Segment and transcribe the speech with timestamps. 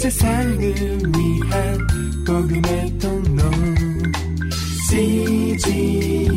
[0.00, 1.78] 세상을 위한
[2.26, 3.42] 복음의 통로
[4.88, 6.32] CGM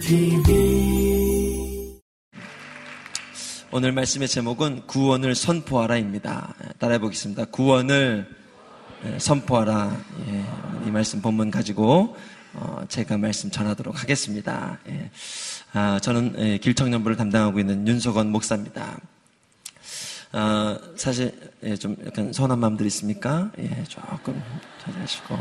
[0.00, 2.00] TV
[3.70, 6.54] 오늘 말씀의 제목은 구원을 선포하라입니다.
[6.78, 7.44] 따라해 보겠습니다.
[7.44, 8.26] 구원을
[9.18, 9.94] 선포하라.
[10.28, 10.42] 예,
[10.86, 12.16] 이 말씀 본문 가지고
[12.54, 14.78] 어, 제가 말씀 전하도록 하겠습니다.
[14.88, 15.10] 예.
[15.74, 18.96] 아, 저는 예, 길청년부를 담당하고 있는 윤석원 목사입니다.
[20.38, 23.50] 아, 사실 예, 좀 약간 서운한 마음들 있습니까?
[23.58, 24.38] 예, 조금
[24.84, 25.34] 자제하시고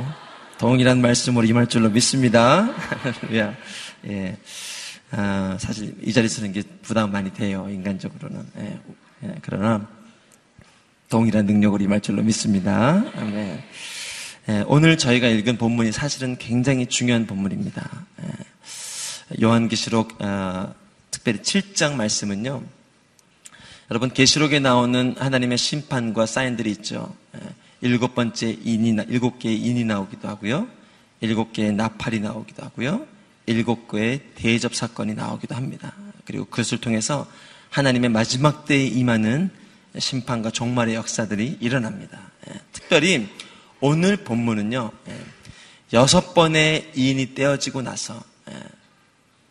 [0.58, 2.70] 동일한 말씀으로 임할 줄로 믿습니다.
[4.08, 4.38] 예,
[5.12, 8.46] 아, 사실 이 자리 쓰는 게 부담 많이 돼요 인간적으로는.
[8.60, 8.80] 예,
[9.26, 9.86] 예, 그러나
[11.10, 13.04] 동일한 능력으로 임할 줄로 믿습니다.
[13.18, 13.64] 아멘.
[14.48, 18.06] 예, 오늘 저희가 읽은 본문이 사실은 굉장히 중요한 본문입니다.
[18.24, 20.74] 예, 요한계시록 어,
[21.12, 22.64] 특별히 7장 말씀은요.
[23.92, 27.16] 여러분 계시록에 나오는 하나님의 심판과 사인들이 있죠.
[27.36, 27.40] 예,
[27.82, 30.68] 일곱 번째 인이 일곱 개의 인이 나오기도 하고요.
[31.22, 33.06] 일곱 개의 나팔이 나오기도 하고요.
[33.46, 35.94] 일곱 개의 대접 사건이 나오기도 합니다.
[36.26, 37.28] 그리고 그것을 통해서
[37.70, 39.52] 하나님의 마지막 때에 임하는
[39.98, 42.20] 심판과 종말의 역사들이 일어납니다.
[42.72, 43.30] 특별히
[43.82, 45.20] 오늘 본문은요, 예,
[45.94, 48.56] 여섯 번의 이인이 떼어지고 나서 예,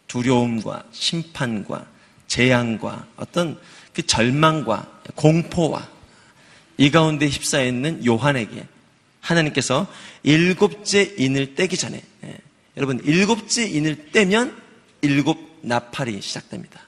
[0.09, 1.87] 두려움과 심판과
[2.27, 3.61] 재앙과 어떤
[3.95, 5.89] 그 절망과 공포와
[6.77, 8.67] 이 가운데 휩싸여 있는 요한에게
[9.21, 9.87] 하나님께서
[10.23, 12.39] 일곱째 인을 떼기 전에 예,
[12.77, 14.61] 여러분 일곱째 인을 떼면
[15.01, 16.81] 일곱 나팔이 시작됩니다.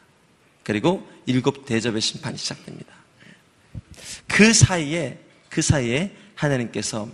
[0.63, 2.93] 그리고 일곱 대접의 심판이 시작됩니다.
[4.27, 5.19] 그 사이에
[5.49, 7.09] 그 사이에 하나님께서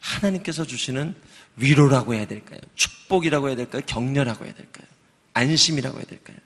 [0.00, 1.14] 하나님께서 주시는
[1.56, 2.60] 위로라고 해야 될까요?
[2.74, 3.82] 축복이라고 해야 될까요?
[3.86, 4.86] 격려라고 해야 될까요?
[5.32, 6.36] 안심이라고 해야 될까요?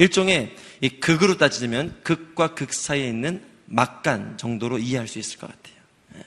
[0.00, 0.04] 예.
[0.04, 0.56] 일종의
[1.00, 5.76] 극으로 따지면 극과 극 사이에 있는 막간 정도로 이해할 수 있을 것 같아요.
[6.16, 6.24] 예.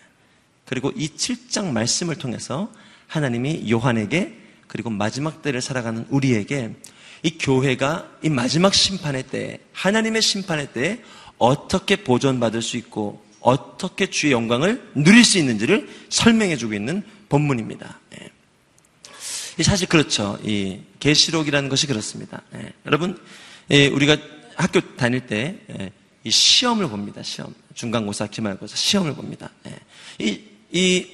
[0.66, 2.72] 그리고 이 7장 말씀을 통해서
[3.08, 6.76] 하나님이 요한에게 그리고 마지막 때를 살아가는 우리에게
[7.24, 11.02] 이 교회가 이 마지막 심판의 때, 하나님의 심판의 때
[11.38, 18.00] 어떻게 보존받을 수 있고 어떻게 주의 영광을 누릴 수 있는지를 설명해 주고 있는 본문입니다.
[18.20, 19.64] 예.
[19.64, 20.40] 사실 그렇죠.
[20.44, 22.42] 이 계시록이라는 것이 그렇습니다.
[22.56, 22.74] 예.
[22.86, 23.43] 여러분 예,
[23.88, 24.18] 우리가
[24.56, 25.92] 학교 다닐 때 예,
[26.24, 27.24] 이 시험을 봅니다.
[27.24, 29.50] 시험 중간고사, 기말고사 시험을 봅니다.
[29.68, 29.80] 예.
[30.20, 30.42] 이,
[30.72, 31.08] 이,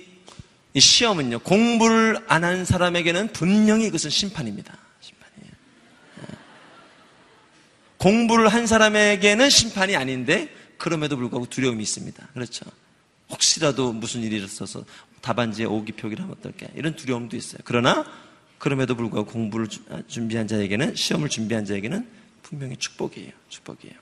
[0.74, 4.78] 이 시험은요 공부를 안 한 사람에게는 분명히 이것은 심판입니다.
[5.00, 5.53] 심판이에요.
[6.22, 6.36] 예.
[7.97, 12.28] 공부를 한 사람에게는 심판이 아닌데 그럼에도 불구하고 두려움이 있습니다.
[12.34, 12.66] 그렇죠.
[13.30, 14.84] 혹시라도 무슨 일이 있어서
[15.22, 17.59] 답안지에 오기 표기를 하면 어떨까 이런 두려움도 있어요.
[17.64, 18.06] 그러나
[18.58, 22.19] 그럼에도 불구하고 공부를 아, 준비한 자에게는 시험을 준비한 자에게는
[22.49, 23.31] 분명히 축복이에요.
[23.49, 23.95] 축복이에요.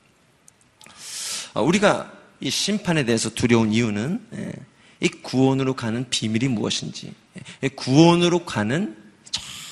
[1.54, 4.54] 아, 우리가 이 심판에 대해서 두려운 이유는 예,
[5.02, 7.14] 이 구원으로 가는 비밀이 무엇인지,
[7.64, 8.96] 예, 구원으로 가는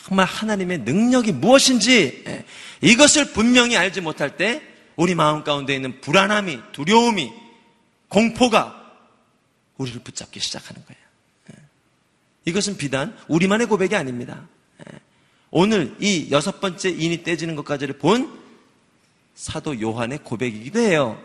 [0.04, 2.46] 정말 하나님의 능력이 무엇인지 예,
[2.82, 4.62] 이것을 분명히 알지 못할 때
[4.98, 7.32] 우리 마음 가운데 있는 불안함이, 두려움이,
[8.10, 8.94] 공포가
[9.78, 11.02] 우리를 붙잡기 시작하는 거예요.
[11.54, 11.64] 예.
[12.44, 14.50] 이것은 비단 우리만의 고백이 아닙니다.
[14.82, 15.00] 예.
[15.50, 18.44] 오늘 이 여섯 번째 인이 떼지는 것까지를 본
[19.36, 21.22] 사도 요한의 고백이기도 해요.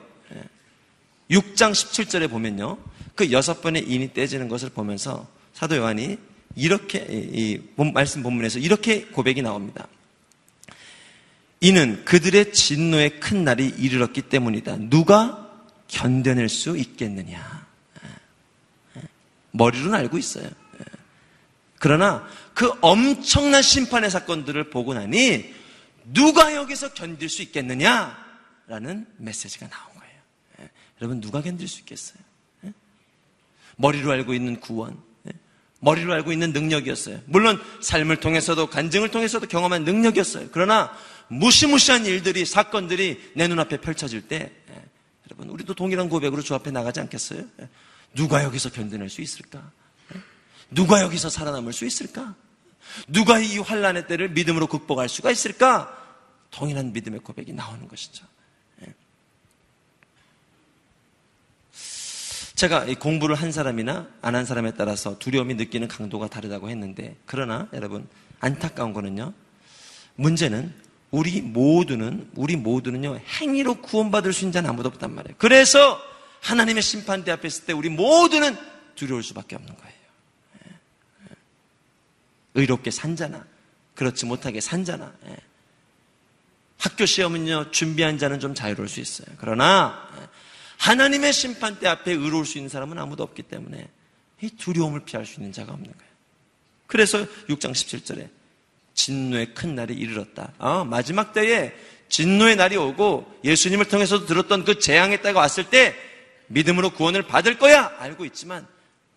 [1.31, 1.73] 6장 예.
[1.73, 2.77] 17절에 보면요.
[3.15, 6.19] 그 여섯 번의 인이 떼지는 것을 보면서 사도 요한이
[6.57, 7.61] 이렇게, 이
[7.93, 9.87] 말씀 본문에서 이렇게 고백이 나옵니다.
[11.61, 14.77] 이는 그들의 진노의 큰 날이 이르렀기 때문이다.
[14.89, 15.49] 누가
[15.89, 17.67] 견뎌낼 수 있겠느냐?
[19.53, 20.49] 머리로는 알고 있어요.
[21.79, 25.55] 그러나 그 엄청난 심판의 사건들을 보고 나니
[26.13, 28.17] 누가 여기서 견딜 수 있겠느냐?
[28.67, 30.71] 라는 메시지가 나온 거예요.
[31.01, 32.19] 여러분, 누가 견딜 수 있겠어요?
[33.77, 35.03] 머리로 알고 있는 구원,
[35.81, 37.21] 머리로 알고 있는 능력이었어요.
[37.25, 40.49] 물론 삶을 통해서도 간증을 통해서도 경험한 능력이었어요.
[40.53, 40.95] 그러나
[41.29, 44.85] 무시무시한 일들이 사건들이 내 눈앞에 펼쳐질 때 예,
[45.29, 47.45] 여러분 우리도 동일한 고백으로 주 앞에 나가지 않겠어요?
[47.61, 47.69] 예,
[48.15, 49.71] 누가 여기서 견뎌낼 수 있을까?
[50.15, 50.21] 예,
[50.71, 52.35] 누가 여기서 살아남을 수 있을까?
[53.07, 55.97] 누가 이 환란의 때를 믿음으로 극복할 수가 있을까?
[56.51, 58.27] 동일한 믿음의 고백이 나오는 것이죠.
[62.61, 68.07] 제가 공부를 한 사람이나 안 한 사람에 따라서 두려움이 느끼는 강도가 다르다고 했는데, 그러나 여러분,
[68.39, 69.33] 안타까운 거는요,
[70.17, 70.75] 문제는
[71.11, 75.37] 우리 모두는, 우리 모두는요, 행위로 구원받을 수 있는 자는 아무도 없단 말이에요.
[75.39, 75.99] 그래서
[76.43, 78.57] 하나님의 심판대 앞에 있을 때 우리 모두는
[78.95, 79.95] 두려울 수밖에 없는 거예요.
[80.67, 80.71] 예.
[80.71, 81.35] 예.
[82.55, 83.47] 의롭게 산자나,
[83.95, 85.37] 그렇지 못하게 산자나, 예.
[86.81, 89.29] 학교 시험은요, 준비한 자는 좀 자유로울 수 있어요.
[89.39, 90.09] 그러나,
[90.79, 93.87] 하나님의 심판대 앞에 의로울 수 있는 사람은 아무도 없기 때문에
[94.41, 96.11] 이 두려움을 피할 수 있는 자가 없는 거예요.
[96.87, 97.19] 그래서
[97.49, 98.31] 6장 17절에
[98.95, 100.55] 진노의 큰 날이 이르렀다.
[100.59, 101.75] 아, 마지막 때에
[102.09, 105.95] 진노의 날이 오고 예수님을 통해서도 들었던 그 재앙의 때가 왔을 때
[106.49, 108.67] 믿음으로 구원을 받을 거야 알고 있지만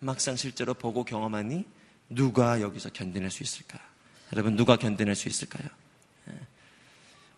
[0.00, 1.64] 막상 실제로 보고 경험하니
[2.10, 3.78] 누가 여기서 견뎌낼 수 있을까?
[4.32, 5.66] 여러분 누가 견뎌낼 수 있을까요?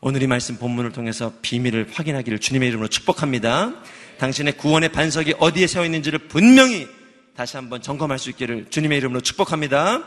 [0.06, 0.08] 예.
[0.08, 3.74] 오늘 이 말씀 본문을 통해서 비밀을 확인하기를 주님의 이름으로 축복합니다.
[4.18, 6.86] 당신의 구원의 반석이 어디에 세워 있는지를 분명히
[7.34, 10.04] 다시 한번 점검할 수 있기를 주님의 이름으로 축복합니다.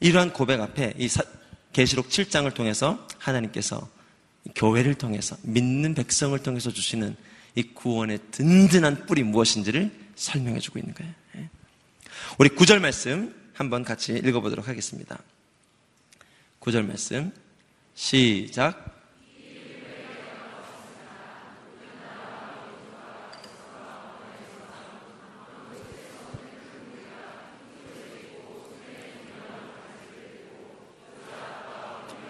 [0.00, 1.08] 이러한 고백 앞에 이
[1.74, 3.86] 계시록 7장을 통해서 하나님께서
[4.54, 7.14] 교회를 통해서 믿는 백성을 통해서 주시는
[7.56, 11.12] 이 구원의 든든한 뿌리 무엇인지를 설명해 주고 있는 거예요.
[11.36, 11.50] 예.
[12.38, 15.18] 우리 구절 말씀 한번 같이 읽어보도록 하겠습니다.
[16.60, 17.32] 구절 말씀
[17.96, 18.94] 시작.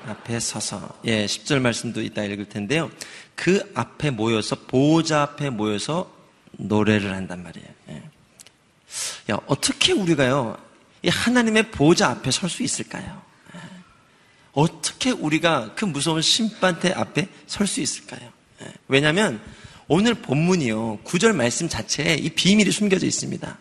[0.06, 2.90] 앞에 서서 예, 10절 말씀도 이따 읽을 텐데요.
[3.34, 6.10] 그 앞에 모여서 보호자 앞에 모여서
[6.52, 7.68] 노래를 한단 말이에요.
[7.90, 8.02] 예.
[9.30, 10.67] 야, 어떻게 우리가요?
[11.02, 13.22] 이 하나님의 보호자 앞에 설 수 있을까요?
[13.54, 13.60] 예.
[14.52, 18.32] 어떻게 우리가 그 무서운 심판대 앞에 설 수 있을까요?
[18.62, 18.72] 예.
[18.88, 19.40] 왜냐하면
[19.86, 23.58] 오늘 본문이요 구절 말씀 자체에 이 비밀이 숨겨져 있습니다.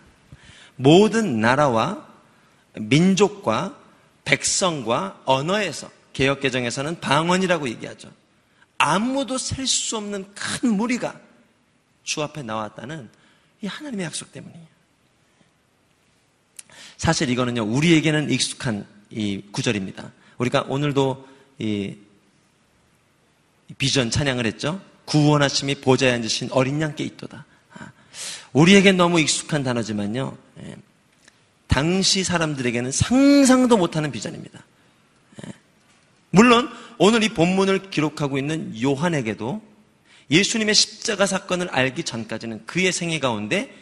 [0.75, 2.05] 모든 나라와
[2.75, 3.77] 민족과
[4.25, 8.11] 백성과 언어에서 개혁 개정에서는 방언이라고 얘기하죠.
[8.77, 11.19] 아무도 셀 수 없는 큰 무리가
[12.03, 13.09] 주 앞에 나왔다는
[13.61, 14.67] 이 하나님의 약속 때문이에요.
[16.97, 20.11] 사실 이거는요, 우리에게는 익숙한 이 구절입니다.
[20.37, 21.27] 우리가 오늘도
[21.59, 21.95] 이
[23.77, 24.81] 비전 찬양을 했죠?
[25.05, 27.45] 구원하심이 보좌에 앉으신 어린 양께 있도다.
[27.73, 27.91] 아,
[28.53, 30.75] 우리에겐 너무 익숙한 단어지만요, 예,
[31.67, 34.63] 당시 사람들에게는 상상도 못하는 비전입니다.
[36.29, 39.61] 물론 오늘 이 본문을 기록하고 있는 요한에게도
[40.29, 43.73] 예수님의 십자가 사건을 알기 전까지는 그의 생애 가운데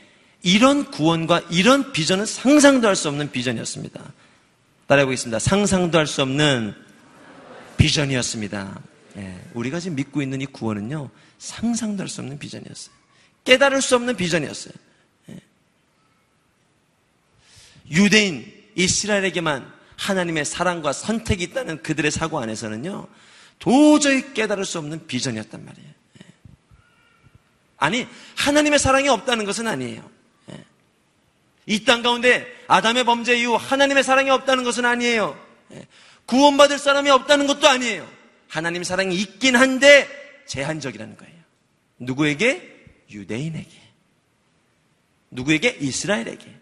[0.45, 4.13] 이런 구원과 이런 비전은 상상도 할 수 없는 비전이었습니다.
[4.85, 5.39] 따라해 보겠습니다.
[5.39, 6.75] 상상도 할 수 없는
[7.77, 8.79] 비전이었습니다.
[9.17, 11.09] 예, 우리가 지금 믿고 있는 이 구원은요,
[11.39, 12.93] 상상도 할 수 없는 비전이었어요.
[13.43, 14.73] 깨달을 수 없는 비전이었어요.
[15.31, 15.39] 예.
[17.89, 18.45] 유대인
[18.75, 23.07] 이스라엘에게만 하나님의 사랑과 선택이 있다는 그들의 사고 안에서는요,
[23.57, 25.89] 도저히 깨달을 수 없는 비전이었단 말이에요.
[25.89, 26.25] 예.
[27.77, 28.07] 아니,
[28.37, 30.13] 하나님의 사랑이 없다는 것은 아니에요.
[31.69, 31.73] 예.
[31.73, 35.39] 이땅 가운데 아담의 범죄 이후 하나님의 사랑이 없다는 것은 아니에요.
[35.73, 35.87] 예.
[36.25, 38.07] 구원받을 사람이 없다는 것도 아니에요.
[38.47, 40.07] 하나님 사랑이 있긴 한데
[40.47, 41.35] 제한적이라는 거예요.
[41.99, 42.85] 누구에게?
[43.09, 43.81] 유대인에게.
[45.31, 45.77] 누구에게?
[45.79, 46.55] 이스라엘에게.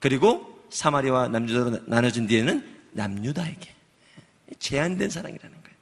[0.00, 3.74] 그리고 사마리아와 남유다로 나눠진 뒤에는 남유다에게
[4.58, 5.76] 제한된 사랑이라는 거예요.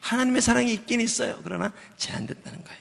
[0.00, 1.40] 하나님의 사랑이 있긴 있어요.
[1.42, 2.80] 그러나 제한됐다는 거예요.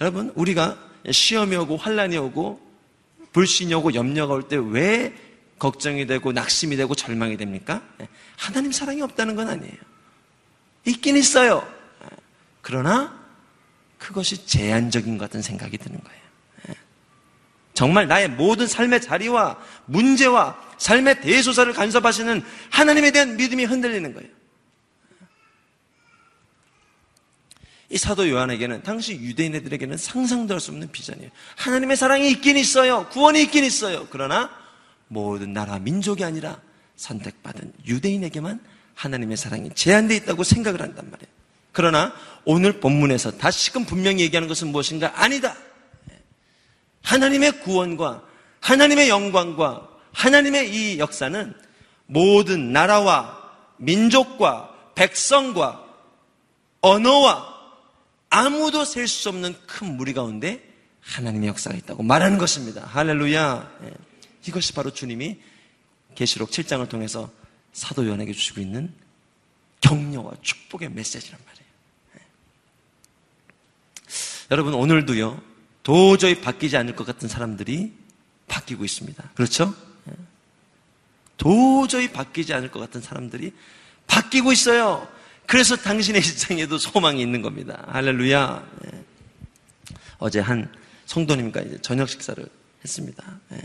[0.00, 0.78] 여러분, 우리가
[1.10, 2.67] 시험이 오고 환란이 오고
[3.32, 5.14] 불신이 오고 염려가 올 때 왜
[5.58, 7.82] 걱정이 되고 낙심이 되고 절망이 됩니까?
[8.36, 9.74] 하나님 사랑이 없다는 건 아니에요.
[10.86, 11.66] 있긴 있어요.
[12.62, 13.18] 그러나
[13.98, 16.18] 그것이 제한적인 것 같은 생각이 드는 거예요.
[17.74, 24.28] 정말 나의 모든 삶의 자리와 문제와 삶의 대소사를 간섭하시는 하나님에 대한 믿음이 흔들리는 거예요.
[27.90, 31.30] 이 사도 요한에게는 당시 유대인 애들에게는 상상도 할 수 없는 비전이에요.
[31.56, 33.08] 하나님의 사랑이 있긴 있어요.
[33.08, 34.06] 구원이 있긴 있어요.
[34.10, 34.50] 그러나
[35.08, 36.60] 모든 나라 민족이 아니라
[36.96, 38.60] 선택받은 유대인에게만
[38.94, 41.32] 하나님의 사랑이 제한되어 있다고 생각을 한단 말이에요.
[41.72, 42.12] 그러나
[42.44, 45.12] 오늘 본문에서 다시금 분명히 얘기하는 것은 무엇인가?
[45.14, 45.56] 아니다.
[47.02, 48.22] 하나님의 구원과
[48.60, 51.54] 하나님의 영광과 하나님의 이 역사는
[52.06, 53.38] 모든 나라와
[53.76, 55.84] 민족과 백성과
[56.80, 57.57] 언어와
[58.30, 60.62] 아무도 셀 수 없는 큰 무리 가운데
[61.00, 62.84] 하나님의 역사가 있다고 말하는 것입니다.
[62.86, 63.78] 할렐루야.
[63.84, 63.90] 예.
[64.46, 65.38] 이것이 바로 주님이
[66.14, 67.30] 계시록 7장을 통해서
[67.72, 68.92] 사도 요한에게 주시고 있는
[69.80, 71.68] 격려와 축복의 메시지란 말이에요.
[72.16, 72.20] 예.
[74.50, 75.40] 여러분 오늘도요
[75.82, 77.92] 도저히 바뀌지 않을 것 같은 사람들이
[78.48, 79.30] 바뀌고 있습니다.
[79.34, 79.74] 그렇죠?
[80.08, 80.12] 예.
[81.38, 83.54] 도저히 바뀌지 않을 것 같은 사람들이
[84.06, 85.08] 바뀌고 있어요.
[85.48, 87.82] 그래서 당신의 일상에도 소망이 있는 겁니다.
[87.88, 88.70] 할렐루야.
[88.84, 89.04] 예.
[90.18, 90.70] 어제 한
[91.06, 92.46] 성도님과 이제 저녁 식사를
[92.84, 93.40] 했습니다.
[93.52, 93.60] 예.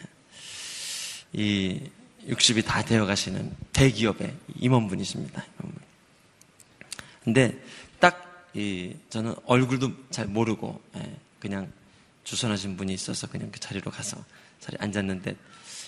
[1.33, 1.81] 이
[2.29, 5.45] 60이 다 되어 가시는 대기업의 임원분이십니다.
[7.25, 7.61] 근데
[7.99, 11.69] 딱, 이, 저는 얼굴도 잘 모르고, 예, 그냥
[12.23, 14.23] 주선하신 분이 있어서 그냥 그 자리로 가서
[14.61, 15.35] 자리에 앉았는데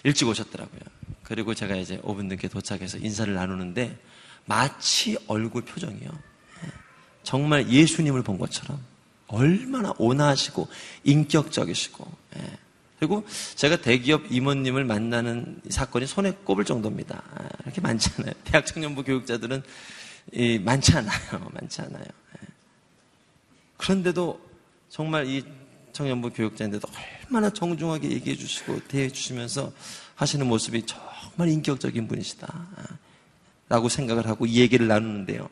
[0.03, 0.81] 일찍 오셨더라고요.
[1.23, 3.97] 그리고 제가 이제 5분 늦게 도착해서 인사를 나누는데
[4.45, 6.09] 마치 얼굴 표정이요.
[6.09, 6.71] 예,
[7.23, 8.79] 정말 예수님을 본 것처럼
[9.27, 10.67] 얼마나 온화하시고
[11.03, 12.57] 인격적이시고 예.
[12.99, 13.25] 그리고
[13.55, 17.21] 제가 대기업 임원님을 만나는 사건이 손에 꼽을 정도입니다.
[17.33, 18.33] 아, 이렇게 많지 않아요.
[18.45, 19.63] 대학 청년부 교육자들은
[20.61, 21.19] 많지 않아요.
[21.53, 22.03] 많지 않아요.
[22.03, 22.47] 예.
[23.77, 24.39] 그런데도
[24.89, 25.43] 정말 이
[25.91, 26.87] 청년부 교육자인데도
[27.25, 29.71] 얼마나 정중하게 얘기해 주시고 대해 주시면서
[30.15, 32.67] 하시는 모습이 정말 인격적인 분이시다.
[33.69, 35.49] 아, 라고 생각을 하고 이 얘기를 나누는데요.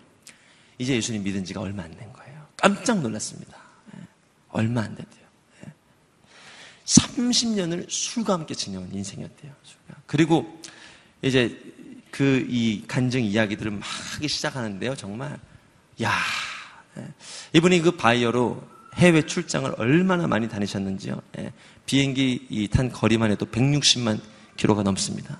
[0.78, 2.46] 이제 예수님 믿은 지가 얼마 안 된 거예요.
[2.58, 3.58] 깜짝 놀랐습니다.
[3.96, 4.02] 예.
[4.50, 5.24] 얼마 안 됐대요.
[6.86, 9.54] 30년을 술과 함께 지내온 인생이었대요.
[10.06, 10.60] 그리고
[11.22, 11.58] 이제
[12.12, 13.82] 그 이 간증 이야기들을 막
[14.16, 14.96] 하기 시작하는데요.
[14.96, 15.40] 정말
[16.04, 16.12] 야
[16.98, 17.08] 예.
[17.54, 18.62] 이분이 그 바이어로
[18.96, 21.20] 해외 출장을 얼마나 많이 다니셨는지요.
[21.40, 21.52] 예.
[21.86, 24.20] 비행기 탄 거리만 해도 160만
[24.58, 25.40] 킬로가 넘습니다.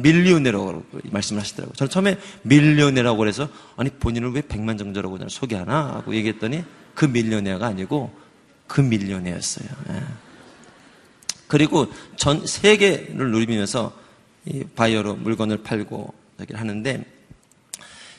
[0.00, 0.12] 예.
[0.12, 1.74] 밀리오네라고 말씀을 하시더라고요.
[1.74, 6.64] 저는 처음에 밀리오네라고 그래서 아니 본인을 왜 100만 정도라고 소개하나 하고 얘기했더니
[6.94, 8.14] 그 밀리오네가 아니고
[8.66, 9.68] 그 밀리오네였어요.
[9.90, 10.02] 예.
[11.48, 13.92] 그리고 전 세계를 누리면서
[14.46, 16.14] 이 바이어로 물건을 팔고
[16.52, 17.04] 하는데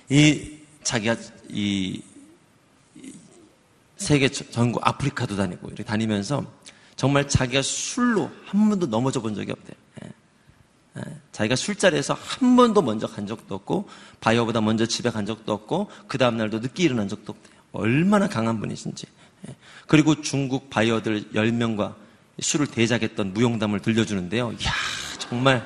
[0.10, 1.16] 이 자기가
[1.50, 2.02] 이
[3.98, 6.44] 세계 전국 아프리카도 다니고 이렇게 다니면서
[6.96, 9.81] 정말 자기가 술로 한 번도 넘어져 본 적이 없대요.
[10.98, 11.02] 예.
[11.02, 11.16] 예.
[11.32, 13.88] 자기가 술자리에서 한 번도 먼저 간 적도 없고
[14.20, 17.56] 바이어보다 먼저 집에 간 적도 없고 그 다음 날도 늦게 일어난 적도 없대요.
[17.72, 19.08] 얼마나 강한 분이신지.
[19.48, 19.56] 예.
[19.88, 21.96] 그리고 중국 바이어들 10명과
[22.40, 24.54] 술을 대작했던 무용담을 들려주는데요.
[24.54, 24.72] 이야,
[25.20, 25.66] 정말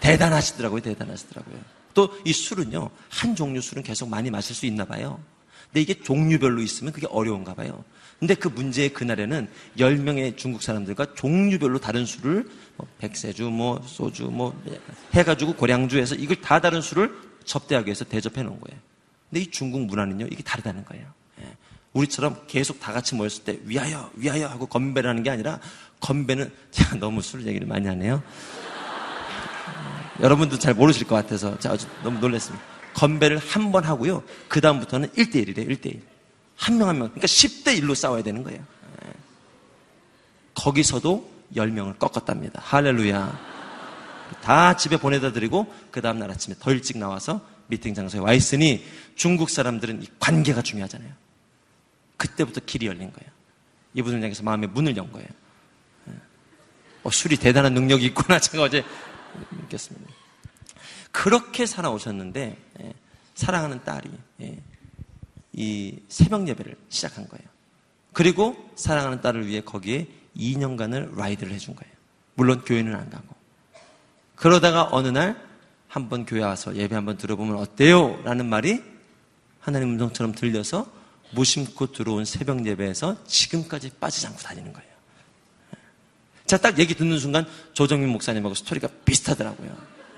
[0.00, 0.80] 대단하시더라고요.
[0.80, 1.56] 대단하시더라고요.
[1.94, 5.18] 또 이 술은요, 한 종류 술은 계속 많이 마실 수 있나 봐요.
[5.66, 7.84] 근데 이게 종류별로 있으면 그게 어려운가 봐요.
[8.18, 9.48] 근데 그 문제의 그날에는
[9.78, 14.60] 10명의 중국 사람들과 종류별로 다른 술을 뭐 백세주, 뭐 소주, 뭐
[15.14, 17.12] 해가지고 고량주에서 이걸 다 다른 술을
[17.44, 18.80] 접대하기 위해서 대접해 놓은 거예요.
[19.30, 21.06] 근데 이 중국 문화는요, 이게 다르다는 거예요.
[21.42, 21.44] 예.
[21.92, 25.60] 우리처럼 계속 다 같이 모였을 때 위하여 위하여 하고 건배를 하는 게 아니라
[26.00, 28.22] 건배는 제가 너무 술 얘기를 많이 하네요.
[30.20, 32.64] 여러분도 잘 모르실 것 같아서 제가 너무 놀랐습니다.
[32.94, 34.24] 건배를 한 번 하고요.
[34.48, 35.68] 그 다음부터는 1대1이래요.
[35.68, 36.00] 1대1.
[36.58, 37.08] 한 명 한 명.
[37.08, 38.60] 그러니까 10대 1로 싸워야 되는 거예요.
[39.04, 39.12] 예.
[40.54, 42.60] 거기서도 10명을 꺾었답니다.
[42.64, 43.48] 할렐루야.
[44.42, 48.84] 다 집에 보내다 드리고 그 다음 날 아침에 더 일찍 나와서 미팅 장소에 와 있으니
[49.14, 51.12] 중국 사람들은 이 관계가 중요하잖아요.
[52.16, 53.30] 그때부터 길이 열린 거예요.
[53.94, 55.28] 이분을 향해서 마음의 문을 연 거예요.
[56.08, 56.12] 예.
[57.04, 58.38] 어, 술이 대단한 능력이 있구나.
[58.40, 58.84] 제가 어제
[59.52, 60.12] 느꼈습니다.
[61.12, 62.92] 그렇게 살아오셨는데 예,
[63.34, 64.10] 사랑하는 딸이
[64.42, 64.58] 예,
[65.58, 67.44] 이 새벽 예배를 시작한 거예요.
[68.12, 71.92] 그리고 사랑하는 딸을 위해 거기에 2년간을 라이드를 해준 거예요.
[72.34, 73.34] 물론 교회는 안 가고.
[74.36, 75.48] 그러다가 어느 날
[75.88, 78.20] 한 번 교회 와서 예배 한번 들어보면 어때요?
[78.22, 78.82] 라는 말이
[79.60, 80.86] 하나님 음성처럼 들려서
[81.32, 84.88] 무심코 들어온 새벽 예배에서 지금까지 빠지지 않고 다니는 거예요.
[86.46, 89.76] 자, 딱 얘기 듣는 순간 조정민 목사님하고 스토리가 비슷하더라고요.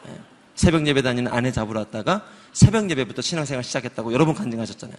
[0.09, 0.21] 예.
[0.55, 4.99] 새벽 예배 다니는 아내 잡으러 왔다가 새벽 예배부터 신앙생활 시작했다고 여러 번 간증하셨잖아요.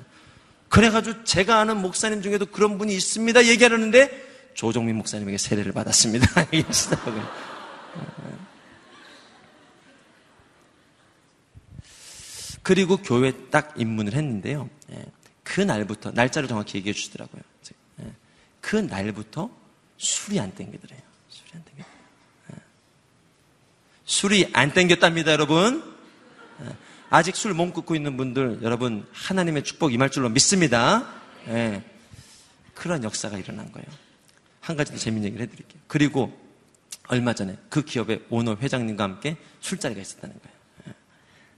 [0.71, 3.45] 그래가지고 제가 아는 목사님 중에도 그런 분이 있습니다.
[3.45, 6.47] 얘기하려는데 조정민 목사님에게 세례를 받았습니다.
[6.53, 7.21] 얘기하시더라고요.
[7.21, 8.31] 예.
[12.63, 14.69] 그리고 교회 딱 입문을 했는데요.
[14.93, 15.05] 예.
[15.43, 17.41] 그 날부터 날짜를 정확히 얘기해 주시더라고요.
[18.61, 19.49] 그 날부터
[19.97, 21.01] 술이 안 땡기더래요.
[21.27, 21.83] 술이 안 땡겨.
[22.53, 22.55] 예.
[24.05, 25.90] 술이 안 땡겼답니다, 여러분.
[27.11, 27.15] 예.
[27.15, 31.05] 아직 술몸 끊고 있는 분들, 여러분, 하나님의 축복 임할 줄로 믿습니다.
[31.47, 31.83] 예.
[32.73, 33.87] 그런 역사가 일어난 거예요.
[34.61, 35.81] 한 가지 더 재밌는 얘기를 해드릴게요.
[35.87, 36.37] 그리고
[37.07, 40.57] 얼마 전에 그 기업의 오너 회장님과 함께 술자리가 있었다는 거예요.
[40.87, 40.93] 예.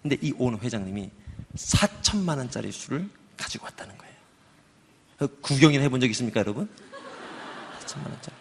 [0.02, 1.12] 근데 이 오너 회장님이
[1.56, 3.08] 4천만 원짜리 술을
[3.38, 4.14] 가지고 왔다는 거예요.
[5.20, 6.68] 그 구경이나 해본 적 있습니까, 여러분?
[7.86, 8.36] 4천만 원짜리.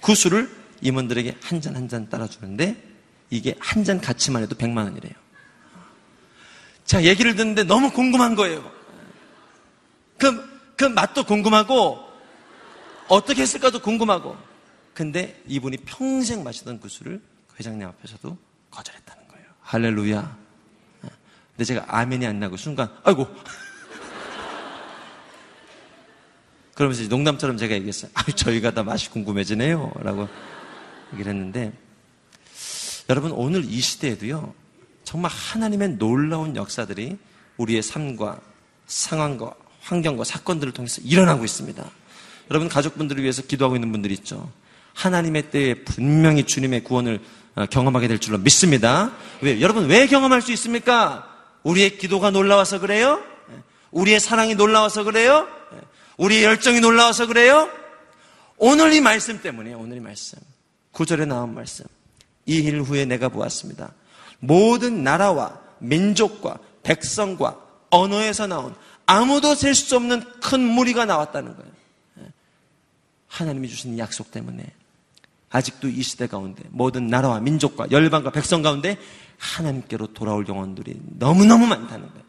[0.00, 0.50] 그 술을
[0.82, 2.82] 임원들에게 한 잔 한 잔 따라주는데
[3.30, 5.12] 이게 한 잔 가치만 해도 100만 원이래요.
[6.90, 8.68] 자, 얘기를 듣는데 너무 궁금한 거예요.
[10.18, 12.04] 그, 그 맛도 궁금하고
[13.06, 14.36] 어떻게 했을까도 궁금하고
[14.92, 18.36] 근데 이분이 평생 마시던 그 술을 그 회장님 앞에서도
[18.72, 19.46] 거절했다는 거예요.
[19.60, 20.36] 할렐루야.
[21.52, 23.24] 근데 제가 아멘이 안 나고 순간 아이고
[26.74, 28.10] 그러면서 농담처럼 제가 얘기했어요.
[28.14, 29.92] 아, 저희가 다 맛이 궁금해지네요.
[30.00, 30.28] 라고
[31.12, 31.72] 얘기를 했는데,
[33.08, 34.54] 여러분, 오늘 이 시대에도요,
[35.10, 37.18] 정말 하나님의 놀라운 역사들이
[37.56, 38.38] 우리의 삶과
[38.86, 41.84] 상황과 환경과 사건들을 통해서 일어나고 있습니다.
[42.48, 44.52] 여러분 가족분들을 위해서 기도하고 있는 분들이 있죠.
[44.94, 47.18] 하나님의 때에 분명히 주님의 구원을
[47.56, 49.10] 어, 경험하게 될 줄로 믿습니다.
[49.40, 49.60] 왜?
[49.60, 51.26] 여러분 왜 경험할 수 있습니까?
[51.64, 53.20] 우리의 기도가 놀라워서 그래요?
[53.90, 55.48] 우리의 사랑이 놀라워서 그래요?
[56.18, 57.68] 우리의 열정이 놀라워서 그래요?
[58.58, 60.38] 오늘 이 말씀 때문에 오늘 이 말씀.
[60.92, 61.84] 구절에 나온 말씀.
[62.46, 63.92] 이 일 후에 내가 보았습니다.
[64.40, 67.58] 모든 나라와 민족과 백성과
[67.90, 68.74] 언어에서 나온
[69.06, 71.70] 아무도 셀 수 없는 큰 무리가 나왔다는 거예요.
[73.28, 74.64] 하나님이 주신 약속 때문에
[75.50, 78.98] 아직도 이 시대 가운데 모든 나라와 민족과 열방과 백성 가운데
[79.38, 82.24] 하나님께로 돌아올 영혼들이 너무너무 많다는 거예요.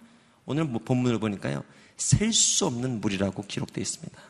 [0.45, 1.63] 오늘 뭐 본문을 보니까요.
[1.97, 4.21] 셀 수 없는 물이라고 기록되어 있습니다.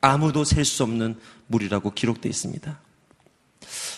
[0.00, 2.80] 아무도 셀 수 없는 물이라고 기록되어 있습니다.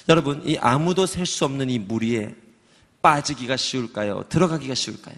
[0.09, 2.35] 여러분, 이 아무도 셀 수 없는 이 물에
[3.03, 4.25] 빠지기가 쉬울까요?
[4.29, 5.17] 들어가기가 쉬울까요?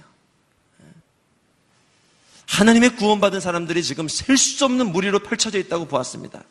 [2.48, 6.42] 하나님의 구원받은 사람들이 지금 셀 수 없는 무리로 펼쳐져 있다고 보았습니다.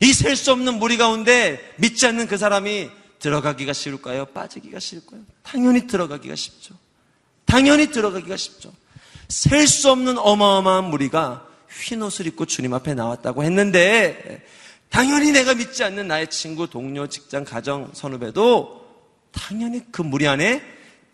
[0.00, 4.24] 이 셀 수 없는 무리 가운데 믿지 않는 그 사람이 들어가기가 쉬울까요?
[4.26, 5.20] 빠지기가 쉬울까요?
[5.42, 6.74] 당연히 들어가기가 쉽죠.
[7.44, 8.72] 당연히 들어가기가 쉽죠.
[9.28, 14.44] 셀 수 없는 어마어마한 무리가 흰 옷을 입고 주님 앞에 나왔다고 했는데
[14.90, 18.80] 당연히 내가 믿지 않는 나의 친구, 동료, 직장, 가정, 선후배도
[19.32, 20.62] 당연히 그 무리 안에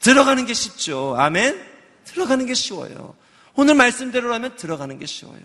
[0.01, 1.15] 들어가는 게 쉽죠.
[1.17, 1.63] 아멘?
[2.05, 3.15] 들어가는 게 쉬워요.
[3.55, 5.41] 오늘 말씀대로라면 들어가는 게 쉬워요.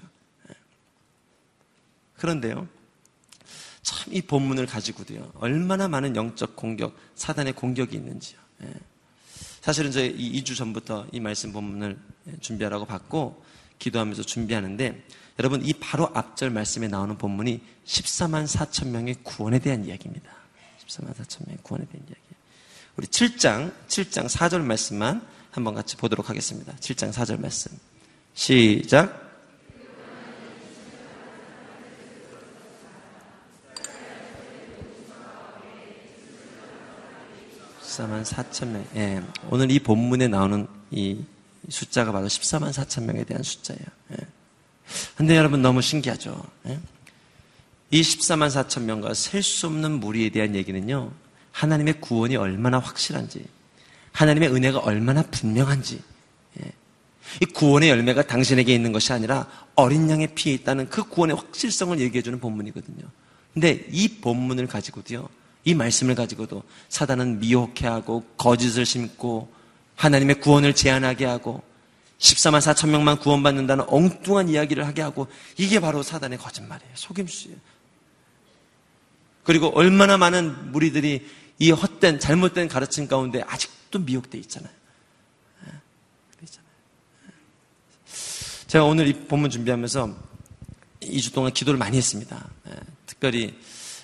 [0.49, 0.53] 예.
[2.17, 2.67] 그런데요.
[3.83, 5.33] 참 이 본문을 가지고도요.
[5.35, 8.39] 얼마나 많은 영적 공격, 사단의 공격이 있는지요.
[8.63, 8.73] 예.
[9.61, 11.97] 사실은 저희 이 2주 전부터 이 말씀 본문을
[12.39, 13.43] 준비하라고 받고
[13.79, 15.03] 기도하면서 준비하는데
[15.41, 20.31] 여러분 이 바로 앞절 말씀에 나오는 본문이 14만 4천 명의 구원에 대한 이야기입니다.
[20.85, 22.21] 14만 4천 명의 구원에 대한 이야기.
[22.95, 26.75] 우리 7장 7장 4절 말씀만 한번 같이 보도록 하겠습니다.
[26.75, 27.71] 7장 4절 말씀.
[28.35, 29.31] 시작.
[37.81, 38.85] 14만 4천 명.
[38.95, 41.25] 예, 오늘 이 본문에 나오는 이
[41.67, 43.85] 숫자가 바로 14만 4천 명에 대한 숫자예요.
[44.11, 44.40] 예.
[45.15, 46.41] 근데 여러분 너무 신기하죠.
[46.67, 46.79] 예?
[47.91, 51.11] 이 14만 4천 명과 셀 수 없는 무리에 대한 얘기는요.
[51.51, 53.45] 하나님의 구원이 얼마나 확실한지,
[54.13, 56.01] 하나님의 은혜가 얼마나 분명한지,
[57.41, 62.39] 이 구원의 열매가 당신에게 있는 것이 아니라 어린 양의 피에 있다는 그 구원의 확실성을 얘기해주는
[62.39, 63.05] 본문이거든요.
[63.53, 65.29] 근데 이 본문을 가지고도요,
[65.63, 69.51] 이 말씀을 가지고도 사단은 미혹해 하고 거짓을 심고
[69.95, 71.63] 하나님의 구원을 제한하게 하고
[72.21, 76.91] 14만 4천 명만 구원받는다는 엉뚱한 이야기를 하게 하고 이게 바로 사단의 거짓말이에요.
[76.95, 77.57] 속임수예요.
[79.43, 84.71] 그리고 얼마나 많은 무리들이 이 헛된 잘못된 가르침 가운데 아직도 미혹돼 있잖아요.
[88.67, 90.15] 제가 오늘 이 본문 준비하면서
[91.01, 92.49] 2주 동안 기도를 많이 했습니다.
[92.69, 93.53] 예, 특별히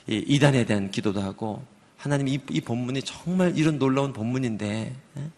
[0.07, 5.29] 이단에 대한 기도도 하고 하나님 이, 이 본문이 정말 이런 놀라운 본문인데 예,